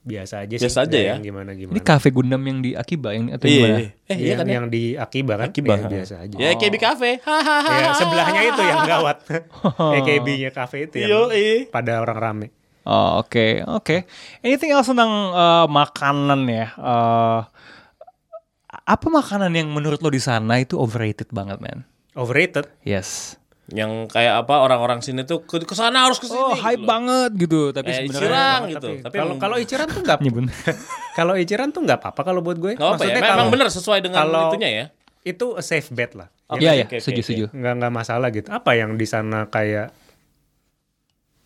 [0.00, 0.62] biasa aja sih.
[0.62, 1.12] Biasa aja ya?
[1.12, 1.82] yang Gimana Ini gimana.
[1.82, 3.76] cafe Gundam yang di Akiba yang atau iya gimana?
[3.76, 3.90] iya.
[4.06, 5.46] eh iya yang, kan ya yang di Akiba kan?
[5.50, 5.88] Akiba, ha.
[5.90, 6.36] biasa aja.
[6.38, 9.16] ya KB Cafe hahaha Ya, sebelahnya itu yang gawat.
[9.98, 11.10] EKB-nya cafe itu yang
[11.68, 12.46] pada orang rame.
[12.86, 14.06] Oh, oke, oke.
[14.40, 16.66] Anything else tentang eh, makanan ya?
[16.70, 17.40] Eh,
[18.86, 21.82] apa makanan yang menurut lo di sana itu overrated banget, man?
[22.14, 22.70] Overrated.
[22.80, 23.34] Yes.
[23.66, 26.38] Yang kayak apa orang-orang sini tuh ke, ke sana harus ke sini.
[26.38, 26.86] Oh, gitu hype loh.
[26.86, 28.88] banget gitu, tapi Eh, sebenarnya Ichiran gitu.
[29.02, 30.54] Tapi kalau kalau Ichiran tuh nggak Iya, bener.
[31.18, 32.72] kalau Ichiran tuh nggak apa-apa kalau buat gue.
[32.74, 33.14] Nggak apa ya?
[33.16, 34.84] Emang, emang bener sesuai dengan kalau- itunya ya.
[35.22, 36.30] Itu a safe bet lah.
[36.46, 37.26] Oke, Iya, iya, oke, oke, setuju, oke.
[37.26, 37.44] setuju.
[37.50, 38.46] nggak nggak masalah gitu.
[38.48, 39.90] Apa yang di sana kayak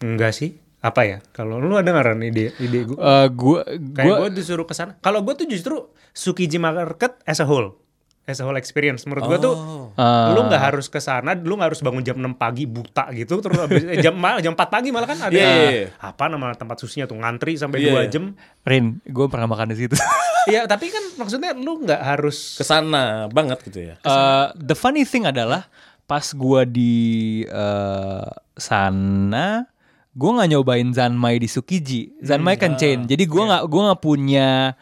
[0.01, 0.51] enggak sih?
[0.79, 1.18] Apa ya?
[1.31, 2.97] Kalau lu ada nggak Ran, ide ide gue?
[3.31, 4.97] Gua Kayak gua gue disuruh ke sana.
[4.99, 5.77] Kalau gue tuh justru
[6.11, 7.77] Tsukiji Market as a whole,
[8.25, 9.05] as a whole experience.
[9.05, 9.55] Menurut gue tuh
[9.93, 13.39] eh, lu nggak harus ke sana, lu nggak harus bangun jam 6 pagi buta gitu
[13.39, 15.87] terus habis, eh, jam mal- jam 4 pagi malah kan ada Iya, iya, iya.
[15.99, 18.09] apa nama tempat susinya tuh ngantri sampai Iya, 2 iya.
[18.09, 18.25] jam.
[18.62, 19.97] Rin, gue pernah makan di situ.
[20.41, 24.01] Iya, tapi kan maksudnya lu nggak harus Ke sana banget gitu ya.
[24.01, 25.68] Eh, the funny thing adalah
[26.09, 28.25] pas gua di eh,
[28.57, 29.68] sana,
[30.11, 32.16] gua nggak nyobain zanmai di Tsukiji.
[32.21, 34.75] Zanmai kan chain, jadi gua nggak gua nggak punya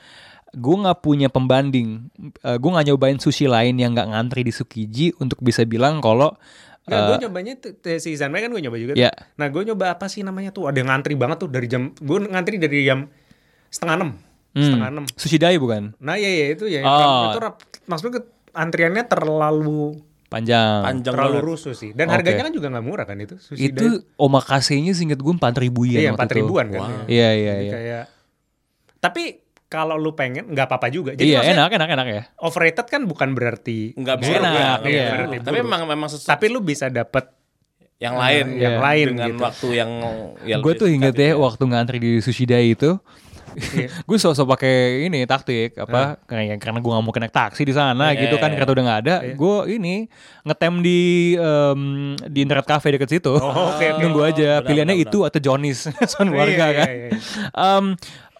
[0.58, 2.10] gua nggak punya pembanding.
[2.38, 6.34] Eh, gua nggak nyobain sushi lain yang nggak ngantri di Tsukiji untuk bisa bilang kalau
[6.88, 8.92] Nggak, gue nyobanya tuh, tuh, si Zanmai kan gue nyoba juga.
[8.96, 9.04] tuh.
[9.04, 9.12] Iya.
[9.36, 10.72] Nah, gue nyoba apa sih namanya tuh?
[10.72, 13.04] Ada yang ngantri banget tuh dari jam gue ngantri dari jam
[13.68, 14.10] setengah enam,
[14.56, 15.04] setengah enam.
[15.12, 16.80] sushi dai bukan Nah, iya iya itu ya.
[16.80, 17.28] Oh.
[17.28, 17.44] Itu
[17.84, 20.00] maksudnya ke- antriannya terlalu
[20.32, 20.80] panjang.
[20.80, 21.48] Panjang terlalu banget.
[21.52, 21.92] rusuh sih.
[21.92, 22.24] Dan Oke.
[22.24, 23.36] harganya kan juga nggak murah kan itu.
[23.36, 25.92] Sushi Itu omakase-nya seinget gue empat ribu Dai.
[25.92, 26.80] yen Iya, empat ribuan kan.
[26.80, 26.88] Wow.
[26.88, 27.04] ya.
[27.04, 27.72] Iya iya Jadi iya.
[27.76, 28.04] kayak
[28.98, 29.22] tapi
[29.68, 31.12] kalau lu pengen nggak apa-apa juga.
[31.12, 32.22] Jadi Iya enak enak enak ya.
[32.40, 34.48] overrated kan bukan berarti Enggak Enak, buruk ya.
[34.50, 35.06] iya.
[35.12, 35.28] Buruk.
[35.30, 35.40] Iya.
[35.44, 37.28] Tapi memang memang sesuatu tapi lu bisa dapet
[37.98, 38.80] yang lain yang Iya.
[38.80, 39.42] lain dengan gitu.
[39.42, 39.90] waktu yang
[40.42, 42.94] ya gue tuh inget ya gitu waktu ngantri di sushi dai itu
[44.06, 48.12] gue sosok pakai ini taktik apa karena karena gue nggak mau naik taksi di sana
[48.12, 50.06] Iya, gitu kan iya, kereta udah nggak ada gue ini
[50.44, 51.00] ngetem di
[51.34, 51.80] em,
[52.22, 53.86] di internet cafe deket situ Oh, oke, oke.
[53.98, 55.80] nunggu aja Benar, pilihannya benar, itu atau Johnny's
[56.12, 57.10] son warga Iya, iya, kan iya, iya.
[57.50, 57.84] Em,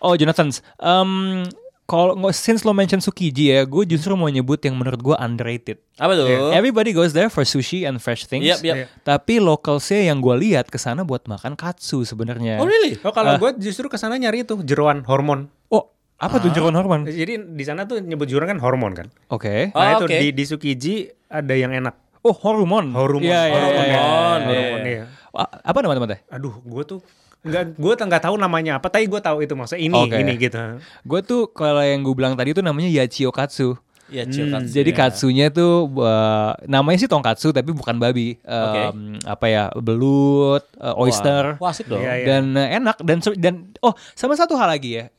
[0.03, 0.51] oh Jonathan
[0.83, 1.45] em,
[1.89, 6.13] kalau since lo mention Tsukiji ya gue justru mau nyebut yang menurut gue underrated Apa
[6.13, 6.53] tuh?
[6.53, 8.45] Everybody goes there for sushi and fresh things.
[8.45, 8.77] Yep, yep.
[8.77, 8.87] Iya.
[9.03, 12.61] Tapi localsnya yang gue lihat ke sana buat makan katsu sebenarnya.
[12.61, 13.01] Oh really?
[13.01, 15.49] Oh kalau gue justru ke sana nyari itu jeroan hormon.
[15.73, 15.89] Oh,
[16.21, 17.09] apa tuh jeroan hormon?
[17.09, 19.07] Jadi di sana tuh nyebut jeroan kan hormon kan.
[19.33, 19.73] Oke.
[19.73, 20.19] Oh, Nah itu oke.
[20.21, 20.95] di di Tsukiji
[21.33, 21.97] ada yang enak.
[22.21, 22.93] Oh, hormon.
[22.93, 23.25] Hormon.
[23.25, 23.89] Iya, iya, Hormon, iya, ya.
[23.89, 23.97] iya.
[23.97, 24.93] Hormon, Hormon, iya.
[24.93, 25.05] iya.
[25.33, 27.01] Wah, Apa nama teman Aduh, gue tuh
[27.47, 30.17] nggak gue nggak tahu namanya apa, tapi gue tahu itu maksudnya ini Oke.
[30.19, 30.59] ini gitu.
[31.07, 33.79] Gue tuh kalau yang gue bilang tadi itu namanya Yachio Katsu.
[34.09, 34.73] Iya, Chiyokatsu.
[34.73, 34.97] Hmm, Jadi ya.
[35.05, 38.41] katsunya tuh uh, namanya sih tongkatsu tapi bukan babi.
[38.41, 39.69] Um, Apa ya?
[39.77, 41.61] Belut, uh, oyster.
[41.61, 42.01] Wah, asik dong.
[42.01, 42.25] Iya, iya.
[42.25, 45.13] dan uh, enak dan dan oh sama satu hal lagi ya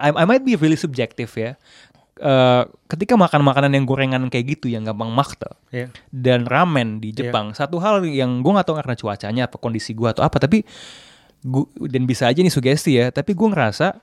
[0.00, 1.60] I, I might be really subjective ya
[2.22, 5.90] Eh, ketika makan makanan yang gorengan kayak gitu yang gampang makte Iya.
[6.14, 10.06] dan ramen di Jepang satu hal yang gue nggak tahu karena cuacanya apa kondisi gue
[10.06, 10.62] atau apa tapi
[11.42, 13.98] gua, dan bisa aja nih sugesti ya tapi gue ngerasa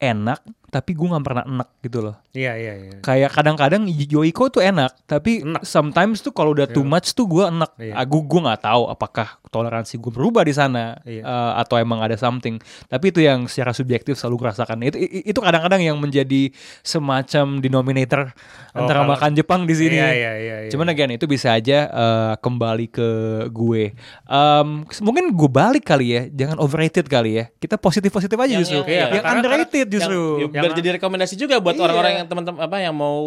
[0.00, 0.40] enak
[0.70, 2.96] tapi gue nggak pernah enak gitu loh Iya iya iya.
[3.00, 5.62] kayak kadang-kadang Yoiko tuh enak tapi Enak.
[5.62, 7.98] sometimes tuh kalau udah too much tuh gue enak Iya.
[7.98, 11.22] aku gue nggak tahu apakah toleransi gue berubah di sana Iya.
[11.22, 12.56] eh, atau emang ada something
[12.86, 18.30] tapi itu yang secara subjektif selalu rasakan itu itu kadang-kadang yang menjadi semacam denominator
[18.70, 20.56] Oh, antara kalau- makan Jepang di sini Iya iya iya.
[20.62, 20.70] iya.
[20.70, 23.08] Cuman again itu bisa aja eh, kembali ke
[23.50, 23.90] gue.
[24.24, 24.68] Em,
[25.00, 27.44] mungkin gue balik kali ya, jangan overrated kali ya.
[27.52, 28.80] Kita positif positif aja Yang- justru.
[28.80, 30.20] yang- iya, yang karena- underrated Yang- justru.
[30.60, 31.82] Ya, biar jadi rekomendasi juga buat Iya.
[31.82, 33.18] orang-orang yang teman-teman apa yang mau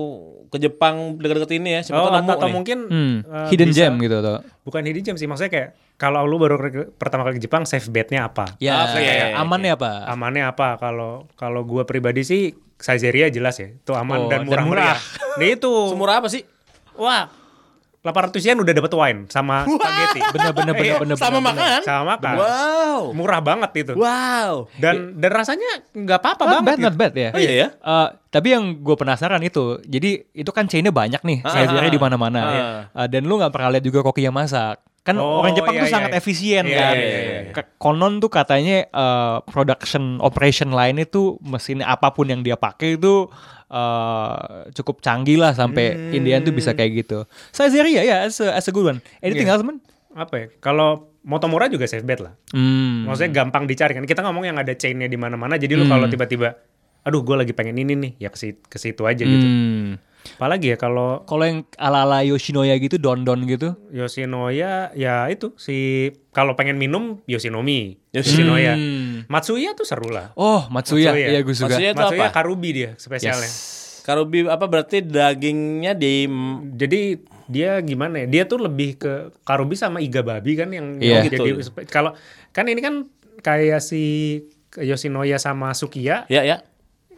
[0.48, 1.82] ke Jepang dekat-dekat ini ya.
[1.82, 2.54] Siapa Oh, tahu nemu atau, atau nih.
[2.54, 4.38] mungkin Hmm, eh, hidden bisa- gem gitu tuh.
[4.62, 7.86] Bukan hidden gem sih, maksudnya kayak kalau lu baru ke- pertama kali ke Jepang, safe
[7.88, 8.54] bet-nya apa?
[8.58, 9.42] Ya, kayak oke.
[9.42, 9.92] amannya apa?
[10.08, 10.78] Amannya apa?
[10.78, 12.42] Kalau kalau gua pribadi sih
[12.76, 14.86] Saizeriya jelas ya, itu Oh, aman dan dan murah murah.
[14.92, 15.00] meriah.
[15.34, 16.44] Nah itu, Semurah apa sih?
[16.94, 17.26] wah,
[18.04, 20.20] 800 yen udah dapet wine sama spaghetti.
[20.30, 21.16] Bener bener bener Iya, bener.
[21.16, 21.80] Sama bener, makan?
[21.82, 22.36] sama makan.
[22.36, 23.02] Wow.
[23.16, 23.94] Murah banget itu.
[23.96, 24.68] Wow.
[24.76, 26.66] Dan dan rasanya nggak apa-apa Not banget.
[26.66, 26.86] bad, gitu.
[26.86, 27.30] not bad ya.
[27.32, 27.68] Oh iya ya?
[27.74, 31.88] Eh, tapi yang gue penasaran itu, jadi itu kan chainnya banyak nih, Ah, saya ah,
[31.88, 32.40] di mana-mana.
[32.44, 32.52] ah.
[32.94, 34.84] Eh, dan lu nggak pernah lihat juga koki yang masak.
[35.00, 36.20] Kan Oh, orang Jepang iya, tuh iya, sangat iya.
[36.20, 36.96] efisien Iya, kan.
[36.96, 37.52] iya, iya, iya.
[37.52, 42.96] Ke- Konon tuh katanya eh, production operation line itu mesin apa pun yang dia pakai
[42.96, 43.28] itu
[43.74, 44.36] eh,
[44.72, 46.14] cukup canggih lah sampai Hmm.
[46.14, 47.26] Indian tuh bisa kayak gitu.
[47.50, 49.00] Saizeriya ya, as a, as a good one.
[49.20, 49.56] Anything Iya.
[49.56, 49.82] else man?
[50.14, 50.48] Apa ya?
[50.60, 52.36] Kalau Motomura juga safe bet lah.
[52.52, 53.08] Hmm.
[53.08, 54.04] Maksudnya gampang dicari kan.
[54.04, 55.56] Kita ngomong yang ada chainnya di mana-mana.
[55.56, 56.52] Jadi lu kalau tiba-tiba,
[57.02, 59.48] aduh gue lagi pengen ini nih, ya ke si- ke situ aja gitu.
[60.24, 63.76] Apalagi ya kalau Kalau yang ala-ala Yoshinoya gitu, don-don gitu.
[63.90, 68.74] Yoshinoya ya itu si kalau pengen minum Yoshinomi, Yoshi- Yoshinoya.
[68.74, 69.28] Hmm.
[69.28, 70.32] Matsuya tuh seru lah.
[70.34, 71.12] Oh, Matsuya.
[71.12, 71.28] Matsuya.
[71.30, 71.68] Iya, gue suka.
[71.70, 72.34] Matsuya itu Matsuya apa?
[72.34, 73.46] karubi dia spesialnya.
[73.46, 74.02] Yes.
[74.04, 76.28] Karubi apa berarti dagingnya di
[76.76, 77.02] Jadi
[77.46, 78.28] dia gimana ya?
[78.28, 79.14] Dia tuh lebih ke
[79.44, 81.24] karubi sama iga babi kan yang Iya.
[81.24, 82.12] yang jadi kalau
[82.50, 83.08] kan ini kan
[83.40, 84.02] kayak si
[84.74, 86.66] Yoshinoya sama Sukiya ya ya.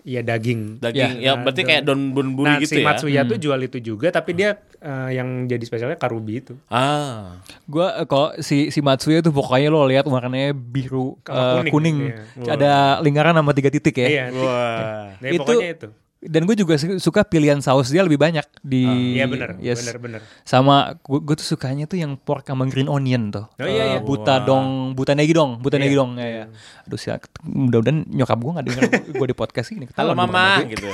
[0.05, 0.77] Ya daging.
[0.77, 2.85] Daging, Ya, ya, berarti don- kayak don bunburi Nah, gitu si ya.
[2.85, 6.53] Matsuya tuh jual itu juga, tapi dia eh, yang jadi spesialnya karubi itu.
[6.69, 7.41] Ah.
[7.65, 11.97] Gua eh, kalau si si Matsuya tuh pokoknya lo lihat warnanya biru eh, kuning, kuning,
[12.37, 12.53] iya.
[12.53, 14.07] ada lingkaran sama tiga titik ya.
[14.07, 14.25] Iya.
[14.31, 15.17] Wah.
[15.17, 15.89] Nah, Itu- pokoknya itu.
[16.25, 18.81] Dan gue juga su- suka pilihan saus dia lebih banyak di.
[19.13, 19.79] Iya benar, yes.
[19.79, 20.21] benar benar.
[20.41, 23.45] Sama gue tuh sukanya tuh yang pork sama green onion tuh.
[23.55, 23.97] Oh, iya, iya.
[23.97, 26.01] Eh, Buta dong, buta negi dong, buta negi Iya.
[26.01, 26.11] dong.
[26.17, 26.45] Ya, ya.
[26.83, 27.13] Aduh sih,
[27.45, 28.83] mudah-mudahan nyokap gue gak denger
[29.21, 29.85] gue di podcast ini.
[29.93, 30.89] Halo mama gitu.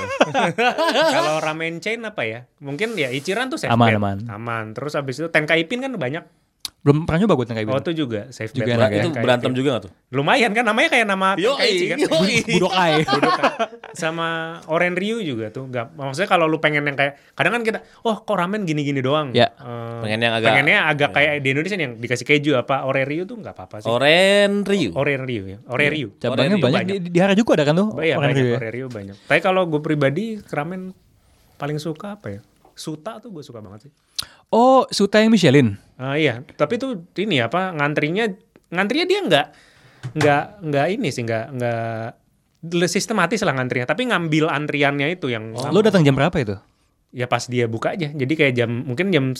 [1.14, 2.44] Kalau ramen chain apa ya?
[2.58, 3.98] Mungkin ya Ichiran tuh safe Aman, bet.
[3.98, 4.18] aman.
[4.28, 4.64] Aman.
[4.72, 6.24] Terus abis itu Tenkaipin kan banyak.
[6.82, 7.82] Belum pernah nyoba gue kayak Oh gitu.
[7.84, 8.74] itu juga safe Juga bet.
[8.74, 8.92] enak ya.
[8.92, 9.22] itu Tenkaipin.
[9.22, 9.92] berantem juga gak tuh?
[10.10, 11.98] Lumayan kan namanya kayak nama Tenkaichi kan.
[12.58, 12.92] Budokai.
[13.92, 14.28] Sama
[14.66, 15.68] Oren Ryu juga tuh.
[15.68, 19.30] Gak, maksudnya kalau lu pengen yang kayak kadang kan kita, oh kok ramen gini-gini doang.
[19.30, 19.54] Ya.
[19.54, 23.22] Eh, Pengen yang agak- pengennya agak kayak di Indonesia yang dikasih keju apa Oren Ryu
[23.24, 23.86] tuh nggak apa-apa sih.
[23.86, 24.90] Oren Ryu.
[24.92, 25.58] Oren Ryu ya.
[25.68, 26.08] Oren Ryu.
[26.18, 26.98] Cabangnya Oren banyak, banyak.
[27.00, 27.88] Di, di Harajuku ada kan tuh?
[27.96, 28.58] Iya banyak Ryu ya?
[28.58, 29.16] Oren Ryu banyak.
[29.22, 30.90] Tapi kalau gue pribadi ramen
[31.56, 32.40] paling suka apa ya?
[32.72, 33.92] Suta tuh gue suka banget sih.
[34.48, 35.80] Oh, Suta yang Michelin.
[36.02, 38.26] Ah iya, tapi tuh ini apa ngantrinya
[38.74, 39.46] ngantrinya dia nggak
[40.18, 42.06] nggak nggak ini sih nggak nggak
[42.90, 46.58] sistematis lah ngantrinya, tapi ngambil antriannya itu yang Lo datang jam berapa itu?
[47.12, 48.08] ya pas dia buka aja.
[48.08, 49.36] Jadi kayak jam mungkin jam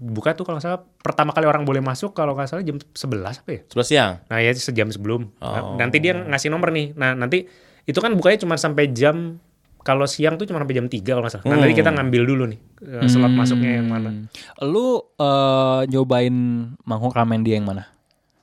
[0.00, 3.44] buka tuh kalau nggak salah pertama kali orang boleh masuk kalau nggak salah jam 11
[3.44, 3.60] apa ya?
[3.68, 4.12] Sebelas siang.
[4.32, 5.28] Nah ya sejam sebelum.
[5.36, 5.76] Nah, Oh.
[5.76, 6.96] nanti dia ngasih nomor nih.
[6.96, 7.44] Nah nanti
[7.84, 9.36] itu kan bukanya cuma sampai jam
[9.80, 11.44] kalau siang tuh cuma sampai jam 3 kalau nggak salah.
[11.48, 14.10] Nah, nanti kita ngambil dulu nih eh, slot masuknya yang mana.
[14.12, 14.24] Hmm.
[14.68, 16.36] Lu eh, nyobain
[16.84, 17.88] mangkok ramen dia yang mana?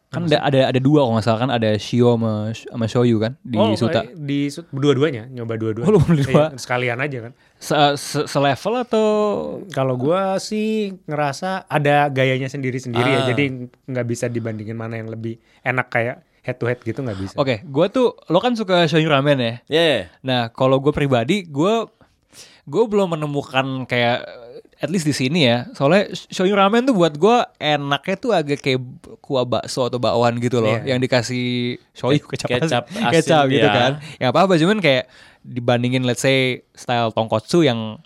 [0.08, 3.36] Kan ada, ada ada dua kalau nggak salah kan ada shio sama, sama shoyu kan
[3.44, 4.08] di oh, Suta.
[4.08, 5.88] eh, di dua-duanya, nyoba dua-duanya.
[5.92, 6.56] Oh, lu beli dua?
[6.56, 7.32] Iya, sekalian aja kan.
[7.60, 9.08] Se, se, selevel atau
[9.76, 13.20] Kalau gua sih ngerasa ada gayanya sendiri-sendiri ya.
[13.20, 13.28] Ah.
[13.28, 17.36] Jadi nggak bisa dibandingin mana yang lebih enak kayak head to head gitu nggak bisa.
[17.36, 19.54] Oke, gua tuh lo kan suka shoyu ramen ya.
[19.68, 20.00] Yeah.
[20.24, 21.92] Nah, kalau gue pribadi, gue
[22.64, 24.24] gue belum menemukan kayak
[24.78, 25.68] at least di sini ya.
[25.76, 28.80] Soalnya shoyu ramen tuh buat gue enaknya tuh agak kayak
[29.20, 30.96] kuah bakso atau bakwan gitu loh, Iya.
[30.96, 33.76] yang dikasih shoyu Ke- kecap, kecap asin, kecap gitu iya.
[33.76, 33.92] kan.
[34.22, 35.12] Ya apa apa cuman kayak
[35.44, 38.00] dibandingin let's say style tongkotsu yang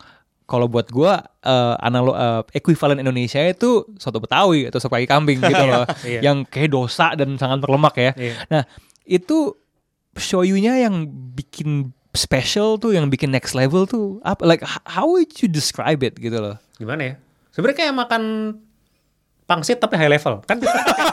[0.51, 5.39] kalau buat gue eh analog eh, equivalent Indonesia itu soto Betawi atau sop kaki kambing
[5.47, 6.19] gitu loh, Iya.
[6.27, 8.11] yang kayak dosa dan sangat berlemak ya.
[8.19, 8.35] Iya.
[8.51, 8.63] Nah,
[9.07, 9.55] itu
[10.11, 14.43] shoyunya yang bikin special tuh, yang bikin next level tuh apa?
[14.43, 16.59] Like how would you describe it gitu loh?
[16.75, 17.13] Gimana ya?
[17.55, 18.23] Sebenarnya kayak makan
[19.43, 20.63] pangsit tapi high level kan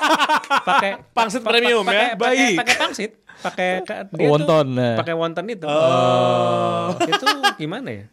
[0.68, 2.14] pakai Pangsit premium pakai- ya.
[2.14, 3.70] pakai pakai pangsit pakai
[4.30, 4.94] Wonton, nah.
[4.94, 6.94] pakai wonton itu oh.
[7.02, 7.26] itu
[7.56, 8.04] gimana ya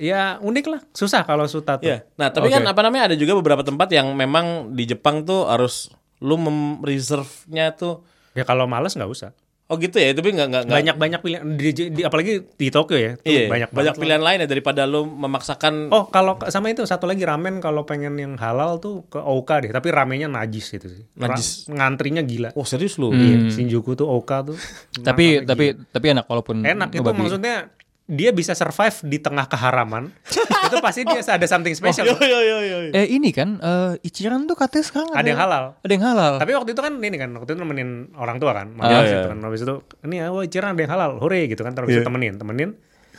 [0.00, 2.08] ya unik lah susah kalau suta tuh Iya.
[2.16, 2.56] Nah, tapi Oke.
[2.56, 6.40] kan apa namanya ada juga beberapa tempat yang memang di Jepang tuh harus lu
[6.80, 8.00] reserve-nya tuh
[8.32, 9.32] ya kalau males nggak usah
[9.70, 13.14] Oh gitu ya, tapi nggak nggak banyak banyak pilihan di, di- apalagi di Tokyo ya
[13.14, 14.02] tuh Iya, banyak banyak, banget lah.
[14.02, 18.18] pilihan lain ya daripada lu memaksakan Oh kalau sama itu satu lagi ramen kalau pengen
[18.18, 21.70] yang halal tuh ke Oka deh tapi ramenya najis gitu sih Ra- Najis.
[21.70, 23.14] ngantrinya gila Oh serius lu?
[23.14, 24.58] Iya, Shinjuku tuh Oka tuh
[24.98, 25.86] tapi makannya tapi gila.
[25.88, 27.18] tapi enak walaupun enak itu ngebabi.
[27.22, 27.54] maksudnya
[28.10, 30.10] dia bisa survive di tengah keharaman
[30.66, 32.78] itu pasti dia ada something special Yo yo yo yo.
[32.90, 36.32] Eh ini kan eh, Ichiran tuh katanya sekarang ada yang halal Ada yang halal.
[36.36, 39.10] tapi waktu itu kan ini kan waktu itu nemenin orang tua kan Ah, makan iya.
[39.14, 41.86] gitu kan habis itu ini ya wah Ciran ada yang halal hore gitu kan terus
[41.88, 42.70] itu temenin temenin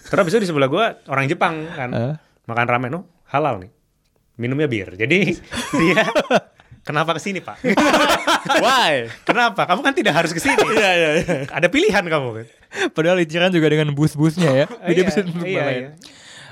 [0.03, 2.13] terus habis itu di sebelah gua orang Jepang kan Eh.
[2.43, 3.71] makan ramen oh halal nih
[4.33, 5.17] minumnya bir jadi
[5.79, 6.03] dia
[6.91, 7.57] kenapa ke sini pak
[8.63, 9.07] Why?
[9.23, 11.35] kenapa kamu kan tidak harus ke sini Iya iya iya.
[11.47, 12.45] ada pilihan kamu kan
[12.91, 14.65] Padahal Ichiran juga dengan booth-boothnya ya.
[14.87, 15.89] Jadi Iya, bisa iya, iya.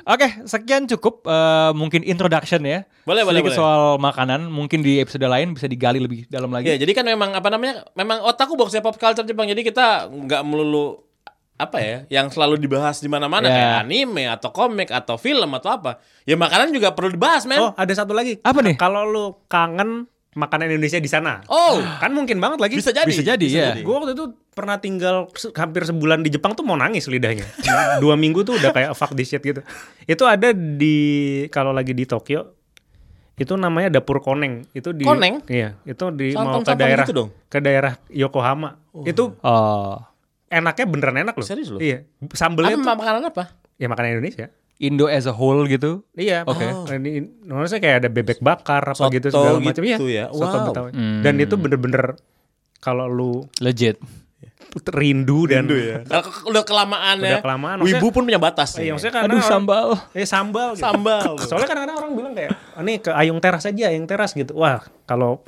[0.03, 2.83] Oke, sekian cukup eh, mungkin introduction ya.
[3.03, 3.59] Boleh, boleh, Sedikit boleh.
[3.63, 6.65] soal makanan, mungkin di episode lain bisa digali lebih dalam lagi.
[6.65, 7.87] Ya, jadi kan memang apa namanya?
[7.93, 9.47] Memang otakku boxnya pop culture Jepang.
[9.47, 11.07] Jadi kita nggak melulu
[11.55, 13.55] apa ya, yang selalu dibahas di mana-mana Ya.
[13.55, 16.03] kayak anime atau komik atau film atau apa.
[16.23, 17.59] Ya makanan juga perlu dibahas, men.
[17.59, 18.75] oh ada satu lagi Apa nih?
[18.75, 23.05] kalau lu kangen makanan Indonesia di sana Oh, kan mungkin banget lagi bisa jadi.
[23.05, 23.73] Bisa jadi, ya.
[23.77, 27.49] Gue waktu itu pernah tinggal se- hampir sebulan di Jepang tuh mau nangis lidahnya.
[28.03, 29.65] Dua minggu tuh udah kayak fuck this shit gitu.
[30.03, 30.95] Itu ada di
[31.47, 32.53] kalau lagi di Tokyo
[33.35, 34.67] itu namanya dapur koneng.
[34.69, 35.41] Itu di Koneng?
[35.47, 37.29] Iya, itu di mau ke daerah gitu dong?
[37.47, 38.77] ke daerah Yokohama.
[39.01, 39.95] Itu Oh,
[40.45, 41.47] enaknya beneran enak loh.
[41.47, 41.79] Serius loh?
[41.79, 42.03] Iya.
[42.35, 43.43] Sambelnya Apa makanan apa?
[43.79, 44.51] ya makanan Indonesia.
[44.79, 46.07] Indo as a whole gitu.
[46.13, 46.63] Iya, Oke.
[46.65, 46.87] oh.
[46.89, 50.25] ini maksudnya kayak ada bebek bakar apa Soto gitu segala macam gitu Iya, ya.
[50.31, 50.65] Soto Wow.
[50.65, 50.91] Betawi.
[50.93, 51.19] Hmm.
[51.19, 52.15] Dan itu bener-bener
[52.79, 53.99] kalau lu Legit.
[54.87, 57.39] rindu dan Kalau ke- udah kelamaan Udah ya.
[57.41, 58.77] kelamaan, Wibu pun punya batas.
[58.77, 58.91] Iya, ya.
[58.93, 59.87] maksudnya karena Aduh orang- sambal.
[60.13, 60.83] Eh sambal gitu.
[60.85, 61.29] Sambal.
[61.49, 64.79] Soalnya kadang-kadang orang bilang kayak, "Ah, "Ini ke Ayung Teras aja, Ayung Teras gitu." Wah,
[65.03, 65.41] kalau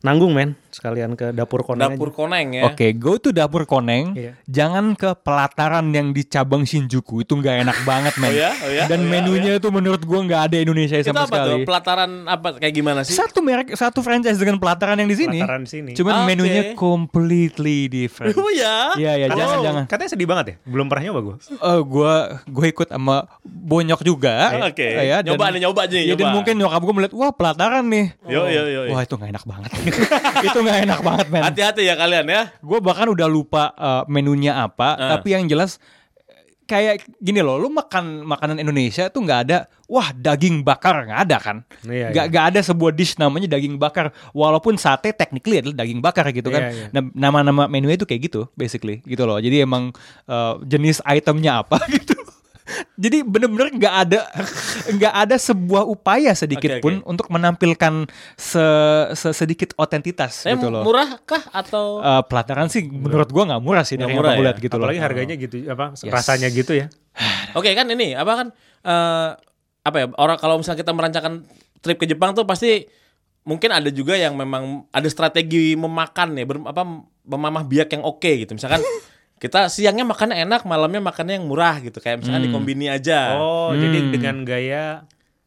[0.00, 2.16] nanggung men sekalian ke dapur koneng Dapur aja.
[2.16, 2.62] koneng ya.
[2.64, 4.12] Oke, go to dapur koneng.
[4.12, 4.32] Iya.
[4.44, 8.28] Jangan ke pelataran yang di cabang Shinjuku itu nggak enak banget men.
[8.28, 8.50] Oh ya?
[8.56, 8.84] Oh ya?
[8.86, 9.10] Dan Oh ya?
[9.12, 11.34] menunya itu menurut gua nggak ada Indonesia Itu sama apa tuh?
[11.52, 11.62] sekali.
[11.62, 13.12] Pelataran apa kayak gimana sih?
[13.12, 15.38] Satu merek, satu franchise dengan pelataran yang di sini.
[15.38, 15.92] Pelataran sini.
[15.92, 16.26] Cuman Oke.
[16.28, 18.32] menunya completely different.
[18.32, 18.94] Oh ya.
[18.94, 19.84] Iya ya, jangan Oh, jangan.
[19.84, 20.54] Katanya sedih banget ya?
[20.64, 21.36] Belum pernah nyoba gue.
[21.50, 24.54] Eh gua gue ikut sama bonyok juga.
[24.64, 24.84] Oke.
[24.84, 26.34] Eh, ya, dan- Nyoba nih, nyoba aja, Ya, dan nyoba.
[26.34, 28.06] mungkin nyokap gue melihat, wah pelataran nih.
[28.24, 28.80] Yo yo yo.
[28.84, 28.92] yo.
[28.92, 29.70] Wah itu nggak enak banget.
[30.46, 31.42] itu nggak enak banget men.
[31.42, 32.42] Hati-hati ya kalian ya.
[32.60, 35.08] Gue bahkan udah lupa eh, menunya apa, Ah.
[35.16, 35.80] tapi yang jelas
[36.64, 39.58] kayak gini loh, lu makan makanan Indonesia tuh nggak ada,
[39.90, 41.56] wah daging bakar nggak ada kan?
[41.82, 42.30] Iya, Nggak iya.
[42.30, 46.70] nggak ada sebuah dish namanya daging bakar, walaupun sate technically adalah daging bakar gitu kan.
[46.70, 46.86] Iya, iya.
[46.94, 49.42] Nah, Nama-nama menunya itu kayak gitu, basically gitu loh.
[49.42, 49.90] Jadi emang
[50.24, 52.14] eh, jenis itemnya apa gitu.
[52.94, 54.20] Jadi bener-bener nggak ada
[54.90, 57.06] nggak ada sebuah upaya sedikit Oke, pun oke.
[57.06, 58.64] untuk menampilkan se,
[59.12, 60.82] se- sedikit otentitas Eh, gitu loh.
[60.82, 64.34] murah kah atau Eh, pelataran sih menurut gua nggak murah sih Nggak dari murah yang
[64.34, 64.46] aku ya?
[64.46, 65.04] lihat gitu Apalagi loh.
[65.04, 66.08] harganya gitu apa Yes.
[66.08, 66.86] rasanya gitu ya.
[67.58, 68.46] Oke kan ini apa kan
[68.80, 69.28] eh
[69.80, 71.34] apa ya orang kalau misalnya kita merancangkan
[71.78, 72.84] trip ke Jepang tuh pasti
[73.42, 76.84] mungkin ada juga yang memang ada strategi memakan ya ber, apa
[77.22, 78.84] memamah biak yang oke gitu misalkan
[79.40, 83.80] kita siangnya makannya enak malamnya makannya yang murah gitu kayak misalkan dikombini aja Oh, Hmm.
[83.80, 84.84] jadi dengan gaya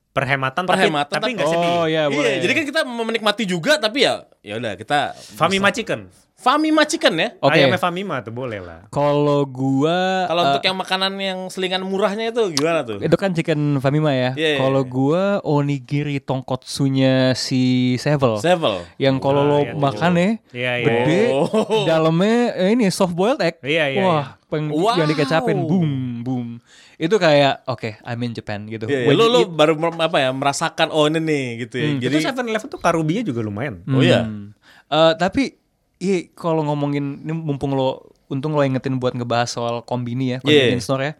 [0.09, 1.69] perhematan, Perhematan, tapi tapi tapi- nggak sedih.
[1.71, 2.37] Oh iya, boleh.
[2.37, 6.09] iya jadi kan kita menikmati juga tapi ya ya udah kita Famima Chicken.
[6.43, 7.55] Famima chicken ya Oke.
[7.55, 8.83] Ayamnya Famima tuh boleh lah.
[8.89, 13.31] Kalau gua kalau eh, untuk yang makanan yang selingan murahnya itu gimana tuh itu kan
[13.31, 14.35] chicken famima ya.
[14.35, 14.91] Iya, iya, Kalau iya.
[14.91, 17.63] gua onigiri tongkotsunya si
[17.95, 18.37] Sevel.
[18.37, 20.85] Sevel yang kalau Wah, lo iya, makan ya Iya, iya.
[20.85, 21.87] gede, Oh.
[21.87, 23.63] dalamnya eh, ini soft boiled egg.
[23.63, 24.99] Iya, iya, Wah, peng- Wow.
[24.99, 25.89] yang dikecapin boom
[26.21, 26.47] boom.
[26.95, 28.85] Itu kayak oke, I'm in Japan gitu.
[28.85, 31.87] Lu lu you eat- baru apa ya merasakan oh ini nih gitu ya.
[31.99, 33.79] Jadi Itu 7-Eleven tuh karubinya juga lumayan.
[33.87, 34.27] oh iya.
[34.27, 34.51] Hmm.
[34.87, 35.62] Eh, tapi
[36.03, 40.83] iya kalau ngomongin ini mumpung lo untung lo ingetin buat ngebahas soal kombini ya, convenience
[40.83, 40.89] Iya.
[40.89, 41.13] store ya.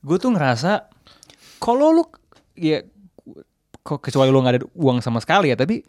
[0.00, 0.90] Gue tuh ngerasa
[1.58, 2.04] kalau lo
[2.54, 2.82] ya
[3.80, 5.84] kok kecuali lo nggak ada uang sama sekali ya, tapi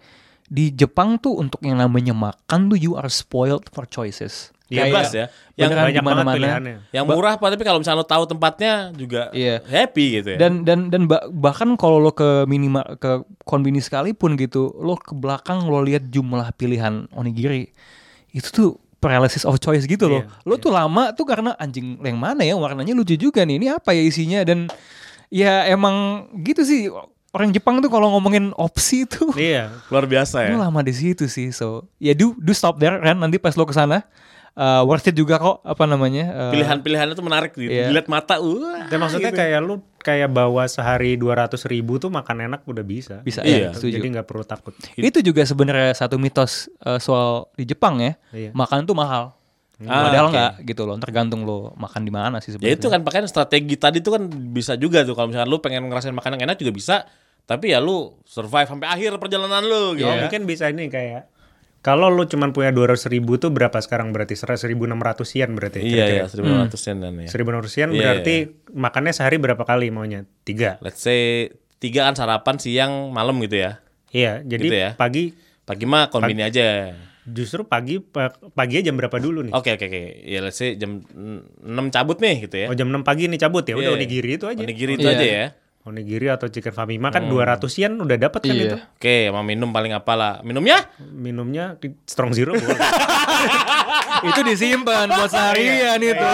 [0.45, 4.51] di Jepang tuh untuk yang namanya makan tuh you are spoiled for choices.
[4.65, 5.25] Iya, Bebas ya.
[5.53, 6.35] Yang banyak di mana-mana.
[6.35, 6.77] pilihannya.
[6.89, 9.61] Yang murah apa tapi kalau misalnya lo tahu tempatnya juga Iya.
[9.61, 10.37] happy gitu ya.
[10.37, 13.11] Dan dan dan ba- bahkan kalau lo ke minima ke
[13.45, 17.69] konbini sekalipun gitu, lo ke belakang lo lihat jumlah pilihan onigiri
[18.35, 18.69] itu tuh
[18.99, 20.21] paralysis of choice gitu loh.
[20.21, 23.55] Iya, lo tuh lama tuh karena anjing yang mana ya warnanya lucu juga nih.
[23.55, 24.67] Ini apa ya isinya dan
[25.29, 26.91] ya emang gitu sih
[27.31, 29.71] orang Jepang tuh kalau ngomongin opsi tuh Iya.
[29.87, 30.51] luar biasa ya.
[30.51, 31.51] lo lama di situ sih.
[31.51, 34.03] So ya do do stop there kan nanti pas lo ke sana
[34.55, 37.67] Uh, worth it juga kok apa namanya uh, Pilihan-pilihannya tuh menarik gitu.
[37.67, 37.91] Iya.
[37.91, 38.87] Dilihat mata, wah.
[38.87, 39.43] Dan maksudnya gitu.
[39.43, 43.19] kayak lu kayak bawa sehari 200 ribu tuh makan enak udah bisa.
[43.19, 43.99] Bisa, iya, setuju.
[43.99, 44.71] Jadi nggak perlu takut.
[44.95, 48.15] Itu juga sebenarnya satu mitos uh, soal di Jepang ya.
[48.31, 48.55] Iya.
[48.55, 49.35] Makan tuh mahal.
[49.83, 50.35] Ah, Padahal oke.
[50.39, 50.95] nggak gitu loh.
[51.03, 52.79] Tergantung lo makan di mana sih Ya sebenarnya.
[52.79, 54.23] itu kan pakaian strategi tadi tuh kan
[54.55, 56.95] bisa juga tuh kalau misalkan lu pengen ngerasain makanan enak juga bisa.
[57.43, 60.07] Tapi ya lu survive sampai akhir perjalanan lu gitu.
[60.07, 60.25] Iya.
[60.25, 61.27] mungkin bisa ini kayak
[61.85, 64.33] kalau lu cuman punya 200 ribu tuh berapa sekarang berarti?
[64.33, 64.89] 1600
[65.31, 65.79] yen berarti.
[65.79, 66.65] Iya, iya, kira-kira.
[66.65, 67.29] 1500 yen dan ya.
[67.29, 68.35] 1600 yen Iya, berarti
[68.73, 70.25] makannya sehari berapa kali maunya?
[70.41, 70.81] Tiga.
[70.81, 73.85] Let's say tiga kan sarapan siang malam gitu ya.
[74.09, 74.89] Iya, jadi Gitu ya?
[74.95, 76.93] pagi Pagi mah kombini aja.
[77.25, 79.53] justru pagi pa- pagi jam berapa dulu nih?
[79.53, 80.01] Oke oke oke.
[80.23, 82.67] Ya let's say jam 6 cabut nih gitu ya.
[82.69, 83.73] Oh jam 6 pagi nih cabut ya.
[83.73, 83.97] Udah Iya.
[83.97, 84.61] onigiri itu aja.
[84.61, 85.13] Onigiri itu Iya.
[85.13, 85.45] aja ya.
[85.85, 88.65] Onigiri atau chicken famima kan 200 yen udah dapat kan Iya.
[88.65, 88.77] itu.
[88.97, 90.41] Oke, sama minum paling apalah.
[90.41, 90.89] Minumnya?
[90.97, 92.57] Minumnya di- strong zero
[94.25, 96.29] itu disimpan buat seharian Iya, itu.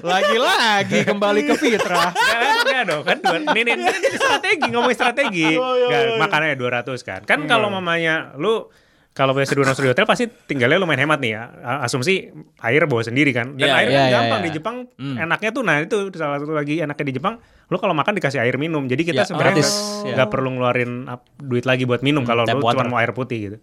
[0.00, 2.14] Lagi-lagi kembali ke fitrah.
[2.14, 5.48] Enggak, enggak dong kan dua, ini, ini, ini strategi ngomongin strategi.
[5.52, 7.20] Enggak, makannya 200 kan.
[7.26, 8.70] Kan kalau mamanya lu
[9.18, 11.42] kalau punya seduhan di hotel pasti tinggalnya lumayan hemat nih ya.
[11.82, 12.30] Asumsi
[12.62, 13.58] air bawa sendiri kan.
[13.58, 14.46] Dan Iya, air iya, kan iya, gampang iya.
[14.46, 14.76] di Jepang.
[14.94, 17.34] Enaknya tuh nah itu salah satu lagi enaknya di Jepang,
[17.66, 18.86] lu kalau makan dikasih air minum.
[18.86, 22.62] Jadi kita Ya, sebenarnya nggak nggak perlu ngeluarin duit lagi buat minum kalau tap lu
[22.62, 23.58] cuma mau air putih gitu.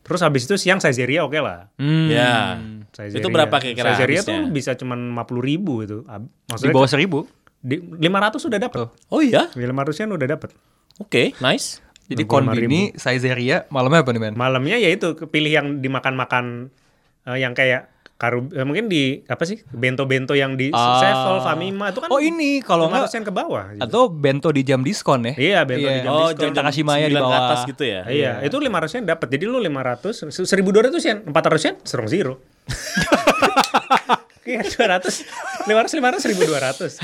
[0.00, 1.68] Terus habis itu siang Saizeriya oke lah.
[1.74, 2.06] Hmm.
[2.08, 2.56] Ya.
[2.88, 3.20] Saizeriya.
[3.20, 5.10] Itu berapa kira-kira Saizeriya tuh bisa cuma 50
[5.42, 6.06] ribu itu.
[6.06, 7.18] Ab- Di Maksudnya bawah seribu.
[7.60, 8.88] di 500 sudah dapat.
[9.10, 9.50] Oh iya.
[9.52, 9.60] 500
[9.98, 10.54] yen udah dapat.
[10.96, 11.84] Oke, nice.
[12.10, 12.26] Jadi 25.000.
[12.26, 14.34] konbini, Saizeriya, malamnya apa nih men?
[14.34, 16.68] Malamnya ya itu pilih yang dimakan-makan
[17.24, 17.86] eh, yang kayak
[18.16, 20.98] karu eh, mungkin di apa sih bento-bento yang di Ah.
[20.98, 23.64] Sevel, Famima itu kan Oh ini kalau nggak 500 yen ke bawah.
[23.70, 23.80] gitu.
[23.80, 25.32] atau bento di jam diskon ya?
[25.32, 26.40] Iya, bento di jam Oh, diskon.
[26.42, 27.40] jam Takashimaya di 9 ke bawah.
[27.46, 28.00] atas gitu ya.
[28.04, 29.26] Iya, itu 500 yen dapat.
[29.30, 31.32] Jadi lu 500, 1200 yen, 400
[31.62, 32.34] yen strong zero.
[34.40, 35.22] Iya, 200,
[35.68, 36.98] 500, 500, 1200.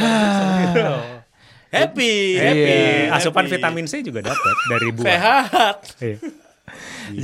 [1.77, 2.15] Happy.
[2.37, 2.73] Happy.
[2.73, 3.55] Iya, Asupan happy.
[3.59, 5.07] vitamin C juga dapat dari buah.
[5.07, 5.77] Sehat.
[6.01, 6.17] Iya.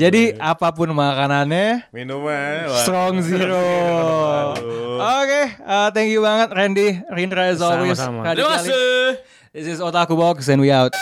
[0.07, 2.71] Jadi apa pun makanannya, Minumnya.
[2.71, 2.83] wah.
[2.87, 3.67] Strong Zero.
[4.95, 7.99] Oke, uh, thank you banget Randy, Rindra as always.
[7.99, 8.33] Sama-sama.
[8.33, 9.19] Terima kasih.
[9.51, 10.95] This is Otaku Box and we out.